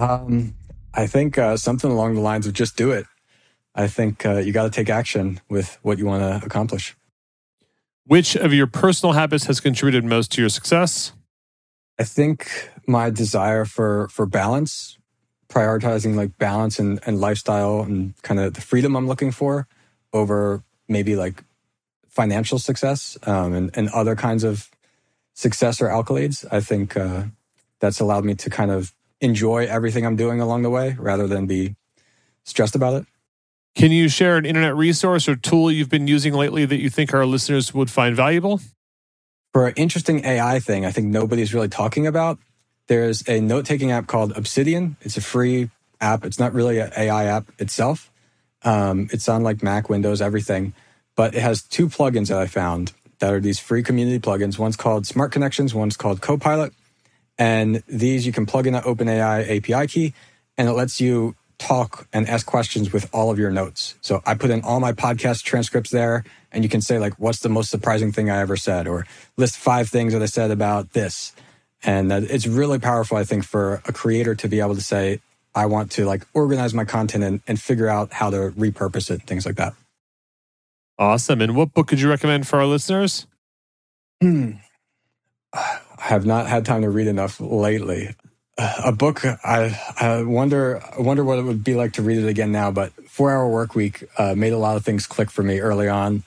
Um, 0.00 0.54
I 0.94 1.06
think 1.06 1.36
uh, 1.36 1.56
something 1.58 1.90
along 1.90 2.14
the 2.14 2.20
lines 2.20 2.46
of 2.46 2.54
just 2.54 2.76
do 2.76 2.90
it. 2.90 3.06
I 3.74 3.86
think 3.86 4.24
uh, 4.24 4.38
you 4.38 4.52
got 4.52 4.64
to 4.64 4.70
take 4.70 4.88
action 4.88 5.40
with 5.48 5.78
what 5.82 5.98
you 5.98 6.06
want 6.06 6.22
to 6.22 6.44
accomplish. 6.44 6.96
Which 8.06 8.34
of 8.34 8.52
your 8.52 8.66
personal 8.66 9.12
habits 9.12 9.44
has 9.44 9.60
contributed 9.60 10.04
most 10.04 10.32
to 10.32 10.40
your 10.40 10.48
success? 10.48 11.12
I 11.98 12.04
think 12.04 12.70
my 12.86 13.10
desire 13.10 13.66
for 13.66 14.08
for 14.08 14.24
balance, 14.24 14.98
prioritizing 15.48 16.16
like 16.16 16.38
balance 16.38 16.78
and, 16.78 16.98
and 17.06 17.20
lifestyle 17.20 17.82
and 17.82 18.14
kind 18.22 18.40
of 18.40 18.54
the 18.54 18.62
freedom 18.62 18.96
I'm 18.96 19.06
looking 19.06 19.30
for 19.30 19.68
over 20.12 20.64
maybe 20.88 21.14
like 21.14 21.44
financial 22.20 22.58
success 22.58 23.16
um, 23.22 23.54
and, 23.54 23.70
and 23.72 23.88
other 24.00 24.14
kinds 24.14 24.44
of 24.44 24.68
success 25.32 25.80
or 25.80 25.86
accolades. 25.88 26.44
I 26.52 26.60
think 26.60 26.94
uh, 26.94 27.22
that's 27.78 27.98
allowed 27.98 28.26
me 28.26 28.34
to 28.34 28.50
kind 28.50 28.70
of 28.70 28.92
enjoy 29.22 29.64
everything 29.64 30.04
I'm 30.04 30.16
doing 30.16 30.38
along 30.38 30.60
the 30.60 30.68
way 30.68 30.96
rather 30.98 31.26
than 31.26 31.46
be 31.46 31.76
stressed 32.44 32.74
about 32.74 32.92
it. 32.92 33.06
Can 33.74 33.90
you 33.90 34.10
share 34.10 34.36
an 34.36 34.44
internet 34.44 34.76
resource 34.76 35.30
or 35.30 35.34
tool 35.34 35.72
you've 35.72 35.88
been 35.88 36.08
using 36.08 36.34
lately 36.34 36.66
that 36.66 36.78
you 36.78 36.90
think 36.90 37.14
our 37.14 37.24
listeners 37.24 37.72
would 37.72 37.90
find 37.90 38.14
valuable? 38.14 38.60
For 39.54 39.68
an 39.68 39.74
interesting 39.76 40.22
AI 40.22 40.60
thing, 40.60 40.84
I 40.84 40.90
think 40.90 41.06
nobody's 41.06 41.54
really 41.54 41.68
talking 41.70 42.06
about. 42.06 42.38
There's 42.88 43.26
a 43.26 43.40
note 43.40 43.64
taking 43.64 43.92
app 43.92 44.08
called 44.08 44.36
Obsidian. 44.36 44.98
It's 45.00 45.16
a 45.16 45.22
free 45.22 45.70
app. 46.02 46.26
It's 46.26 46.38
not 46.38 46.52
really 46.52 46.80
an 46.80 46.90
AI 46.94 47.24
app 47.24 47.46
itself. 47.58 48.10
Um, 48.62 49.08
it's 49.10 49.26
on 49.26 49.42
like 49.42 49.62
Mac, 49.62 49.88
Windows, 49.88 50.20
everything. 50.20 50.74
But 51.16 51.34
it 51.34 51.42
has 51.42 51.62
two 51.62 51.88
plugins 51.88 52.28
that 52.28 52.38
I 52.38 52.46
found 52.46 52.92
that 53.18 53.32
are 53.32 53.40
these 53.40 53.58
free 53.58 53.82
community 53.82 54.18
plugins. 54.18 54.58
One's 54.58 54.76
called 54.76 55.06
Smart 55.06 55.32
Connections, 55.32 55.74
one's 55.74 55.96
called 55.96 56.20
Copilot. 56.20 56.72
And 57.38 57.82
these 57.86 58.26
you 58.26 58.32
can 58.32 58.46
plug 58.46 58.66
in 58.66 58.74
an 58.74 58.82
OpenAI 58.82 59.56
API 59.56 59.86
key, 59.86 60.14
and 60.58 60.68
it 60.68 60.72
lets 60.72 61.00
you 61.00 61.36
talk 61.58 62.06
and 62.12 62.28
ask 62.28 62.46
questions 62.46 62.92
with 62.92 63.08
all 63.12 63.30
of 63.30 63.38
your 63.38 63.50
notes. 63.50 63.94
So 64.00 64.22
I 64.26 64.34
put 64.34 64.50
in 64.50 64.62
all 64.62 64.80
my 64.80 64.92
podcast 64.92 65.42
transcripts 65.42 65.90
there, 65.90 66.24
and 66.50 66.64
you 66.64 66.70
can 66.70 66.80
say 66.80 66.98
like, 66.98 67.14
"What's 67.18 67.40
the 67.40 67.48
most 67.48 67.70
surprising 67.70 68.12
thing 68.12 68.30
I 68.30 68.40
ever 68.40 68.56
said?" 68.56 68.88
or 68.88 69.06
list 69.36 69.56
five 69.56 69.88
things 69.88 70.12
that 70.12 70.22
I 70.22 70.26
said 70.26 70.50
about 70.50 70.92
this. 70.92 71.32
And 71.82 72.12
it's 72.12 72.46
really 72.46 72.78
powerful, 72.78 73.16
I 73.16 73.24
think, 73.24 73.44
for 73.44 73.82
a 73.86 73.92
creator 73.92 74.34
to 74.34 74.48
be 74.48 74.60
able 74.60 74.74
to 74.74 74.82
say, 74.82 75.20
"I 75.54 75.66
want 75.66 75.90
to 75.92 76.04
like 76.04 76.26
organize 76.34 76.74
my 76.74 76.84
content 76.84 77.24
and, 77.24 77.40
and 77.46 77.60
figure 77.60 77.88
out 77.88 78.12
how 78.12 78.30
to 78.30 78.52
repurpose 78.52 79.10
it, 79.10 79.22
things 79.22 79.46
like 79.46 79.56
that." 79.56 79.74
Awesome. 81.00 81.40
And 81.40 81.56
what 81.56 81.72
book 81.74 81.88
could 81.88 82.00
you 82.00 82.10
recommend 82.10 82.46
for 82.46 82.58
our 82.60 82.66
listeners? 82.66 83.26
Hmm. 84.20 84.52
I 85.54 85.80
have 85.98 86.26
not 86.26 86.46
had 86.46 86.64
time 86.66 86.82
to 86.82 86.90
read 86.90 87.08
enough 87.08 87.40
lately. 87.40 88.14
A 88.58 88.92
book, 88.92 89.24
I, 89.24 89.80
I 89.98 90.22
wonder, 90.22 90.82
I 90.96 91.00
wonder 91.00 91.24
what 91.24 91.38
it 91.38 91.42
would 91.42 91.64
be 91.64 91.74
like 91.74 91.94
to 91.94 92.02
read 92.02 92.18
it 92.18 92.28
again 92.28 92.52
now. 92.52 92.70
But 92.70 92.92
Four 93.08 93.32
Hour 93.32 93.48
Work 93.48 93.74
Week 93.74 94.04
uh, 94.18 94.34
made 94.34 94.52
a 94.52 94.58
lot 94.58 94.76
of 94.76 94.84
things 94.84 95.06
click 95.06 95.30
for 95.30 95.42
me 95.42 95.60
early 95.60 95.88
on 95.88 96.22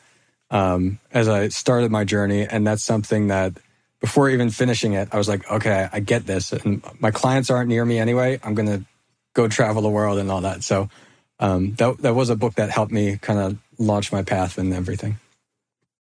um, 0.54 1.00
as 1.12 1.28
I 1.28 1.50
started 1.50 1.92
my 1.92 2.04
journey, 2.04 2.48
and 2.48 2.66
that's 2.66 2.84
something 2.84 3.28
that 3.28 3.54
before 4.00 4.30
even 4.30 4.52
finishing 4.52 4.94
it, 4.94 5.10
I 5.12 5.18
was 5.18 5.28
like, 5.28 5.50
okay, 5.50 5.90
I 5.92 6.00
get 6.00 6.26
this, 6.26 6.54
and 6.54 6.84
my 7.00 7.12
clients 7.12 7.50
aren't 7.50 7.70
near 7.70 7.84
me 7.84 7.98
anyway. 7.98 8.40
I'm 8.44 8.54
gonna 8.54 8.86
go 9.34 9.48
travel 9.48 9.82
the 9.82 9.90
world 9.90 10.20
and 10.20 10.30
all 10.30 10.42
that. 10.42 10.64
So 10.64 10.90
um, 11.44 11.76
that 11.76 11.98
that 12.00 12.16
was 12.16 12.30
a 12.30 12.36
book 12.36 12.56
that 12.56 12.70
helped 12.70 12.92
me 12.92 13.18
kind 13.18 13.38
of 13.38 13.58
launch 13.78 14.12
my 14.12 14.24
path 14.24 14.58
and 14.58 14.74
everything. 14.74 15.18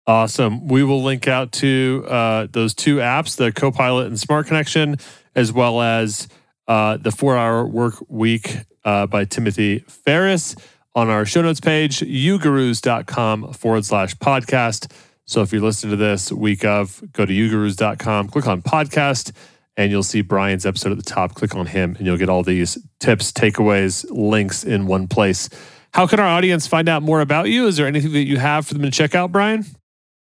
Awesome. 0.06 0.68
We 0.68 0.84
will 0.84 1.02
link 1.02 1.28
out 1.28 1.52
to 1.54 2.06
uh, 2.08 2.48
those 2.52 2.74
two 2.74 2.98
apps, 2.98 3.38
the 3.38 3.52
Copilot 3.52 4.08
and 4.08 4.20
Smart 4.20 4.48
Connection, 4.48 4.98
as 5.36 5.54
well 5.54 5.82
as 5.82 6.28
uh, 6.68 6.98
The 6.98 7.12
Four 7.12 7.38
Hour 7.38 7.66
Work 7.66 7.96
Week 8.10 8.58
uh, 8.84 9.06
by 9.06 9.26
Timothy 9.26 9.80
Ferriss 9.80 10.56
on 10.96 11.10
our 11.10 11.26
show 11.26 11.42
notes 11.42 11.60
page, 11.60 12.00
ugurus.com 12.00 13.54
forward 13.54 13.86
slash 13.86 14.16
podcast. 14.16 14.92
So 15.26 15.42
if 15.42 15.54
you're 15.54 15.62
listening 15.62 15.92
to 15.92 15.98
this 15.98 16.32
week 16.32 16.66
of, 16.66 17.04
go 17.14 17.26
to 17.26 17.32
ugurus.com, 17.32 18.30
click 18.30 18.48
on 18.48 18.64
podcast, 18.64 19.32
and 19.80 19.92
you'll 19.92 20.04
see 20.04 20.20
Bryan's 20.20 20.66
episode 20.66 20.92
at 20.92 20.98
the 20.98 21.10
top. 21.10 21.36
Click 21.36 21.56
on 21.56 21.66
him, 21.66 21.96
and 21.96 22.06
you'll 22.06 22.18
get 22.18 22.28
all 22.28 22.44
these 22.44 22.78
tips, 23.00 23.32
takeaways, 23.32 24.06
links 24.10 24.66
in 24.66 24.88
one 24.88 25.08
place. 25.08 25.50
How 25.94 26.06
can 26.06 26.20
our 26.20 26.28
audience 26.28 26.68
find 26.68 26.90
out 26.90 27.02
more 27.02 27.22
about 27.22 27.48
you? 27.48 27.66
Is 27.66 27.78
there 27.78 27.88
anything 27.88 28.12
that 28.12 28.26
you 28.26 28.38
have 28.38 28.68
for 28.68 28.74
them 28.74 28.84
to 28.84 28.92
check 28.92 29.16
out, 29.16 29.32
Bryan? 29.32 29.66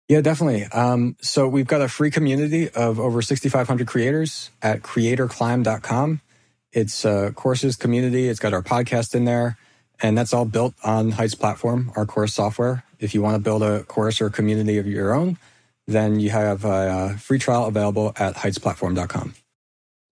Yeah, 0.06 0.20
definitely. 0.20 0.66
Um, 0.66 1.16
so 1.20 1.48
we've 1.48 1.66
got 1.66 1.80
a 1.80 1.88
free 1.88 2.12
community 2.12 2.70
of 2.70 3.00
over 3.00 3.20
6,500 3.20 3.88
creators 3.88 4.50
at 4.62 4.82
creatorclimb.com. 4.82 6.20
It's 6.72 7.04
a 7.04 7.32
courses 7.34 7.74
community. 7.74 8.28
It's 8.28 8.38
got 8.38 8.54
our 8.54 8.62
podcast 8.62 9.16
in 9.16 9.24
there, 9.24 9.58
and 10.00 10.16
that's 10.16 10.32
all 10.32 10.44
built 10.44 10.74
on 10.84 11.10
Heights 11.10 11.34
platform, 11.34 11.90
our 11.96 12.06
course 12.06 12.34
software. 12.34 12.84
If 13.00 13.14
you 13.14 13.22
want 13.22 13.34
to 13.34 13.40
build 13.40 13.64
a 13.64 13.82
course 13.82 14.20
or 14.20 14.30
community 14.30 14.78
of 14.78 14.86
your 14.86 15.12
own, 15.12 15.38
then 15.90 16.20
you 16.20 16.30
have 16.30 16.64
a 16.64 17.16
free 17.18 17.38
trial 17.38 17.66
available 17.66 18.12
at 18.16 18.36
heightsplatform.com. 18.36 19.34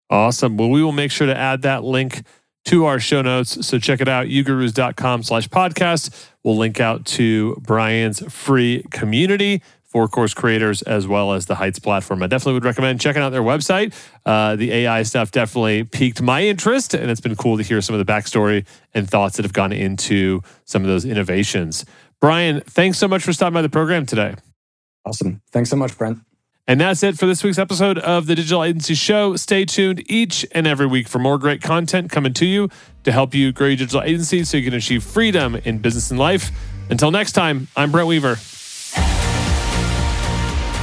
Awesome. 0.09 0.57
Well, 0.57 0.69
we 0.69 0.83
will 0.83 0.91
make 0.91 1.11
sure 1.11 1.27
to 1.27 1.37
add 1.37 1.61
that 1.61 1.83
link 1.83 2.23
to 2.65 2.85
our 2.85 2.99
show 2.99 3.21
notes. 3.21 3.65
So 3.65 3.79
check 3.79 4.01
it 4.01 4.07
out, 4.07 4.27
ugurus.com 4.27 5.23
slash 5.23 5.47
podcast. 5.49 6.27
We'll 6.43 6.57
link 6.57 6.79
out 6.79 7.05
to 7.07 7.55
Bryan's 7.61 8.21
free 8.31 8.83
community 8.91 9.61
for 9.85 10.07
course 10.07 10.35
creators 10.35 10.81
as 10.83 11.07
well 11.07 11.33
as 11.33 11.47
the 11.47 11.55
Heights 11.55 11.79
platform. 11.79 12.21
I 12.21 12.27
definitely 12.27 12.53
would 12.53 12.65
recommend 12.65 13.01
checking 13.01 13.21
out 13.21 13.31
their 13.31 13.41
website. 13.41 13.93
Uh, 14.25 14.55
the 14.55 14.71
AI 14.71 15.03
stuff 15.03 15.31
definitely 15.31 15.83
piqued 15.83 16.21
my 16.21 16.43
interest, 16.43 16.93
and 16.93 17.09
it's 17.09 17.21
been 17.21 17.35
cool 17.35 17.57
to 17.57 17.63
hear 17.63 17.81
some 17.81 17.95
of 17.95 18.05
the 18.05 18.11
backstory 18.11 18.65
and 18.93 19.09
thoughts 19.09 19.37
that 19.37 19.45
have 19.45 19.53
gone 19.53 19.73
into 19.73 20.41
some 20.65 20.83
of 20.83 20.87
those 20.87 21.05
innovations. 21.05 21.85
Bryan, 22.21 22.61
thanks 22.61 22.99
so 22.99 23.07
much 23.07 23.23
for 23.23 23.33
stopping 23.33 23.55
by 23.55 23.61
the 23.63 23.69
program 23.69 24.05
today. 24.05 24.35
Awesome. 25.09 25.41
Thanks 25.51 25.71
so 25.71 25.75
much, 25.75 25.97
Brent. 25.97 26.19
And 26.67 26.79
that's 26.79 27.01
it 27.01 27.17
for 27.17 27.25
this 27.25 27.43
week's 27.43 27.57
episode 27.57 27.97
of 27.97 28.27
the 28.27 28.35
Digital 28.35 28.63
Agency 28.63 28.93
Show. 28.93 29.35
Stay 29.35 29.65
tuned 29.65 30.03
each 30.05 30.45
and 30.51 30.67
every 30.67 30.85
week 30.85 31.07
for 31.07 31.17
more 31.17 31.39
great 31.39 31.63
content 31.63 32.11
coming 32.11 32.31
to 32.35 32.45
you 32.45 32.69
to 33.05 33.11
help 33.11 33.33
you 33.33 33.51
grow 33.51 33.67
your 33.67 33.77
digital 33.77 34.03
agency 34.03 34.43
so 34.43 34.55
you 34.57 34.63
can 34.65 34.75
achieve 34.75 35.03
freedom 35.03 35.55
in 35.55 35.79
business 35.79 36.11
and 36.11 36.19
life. 36.19 36.51
Until 36.91 37.09
next 37.09 37.31
time, 37.31 37.69
I'm 37.75 37.91
Brent 37.91 38.07
Weaver. 38.07 38.35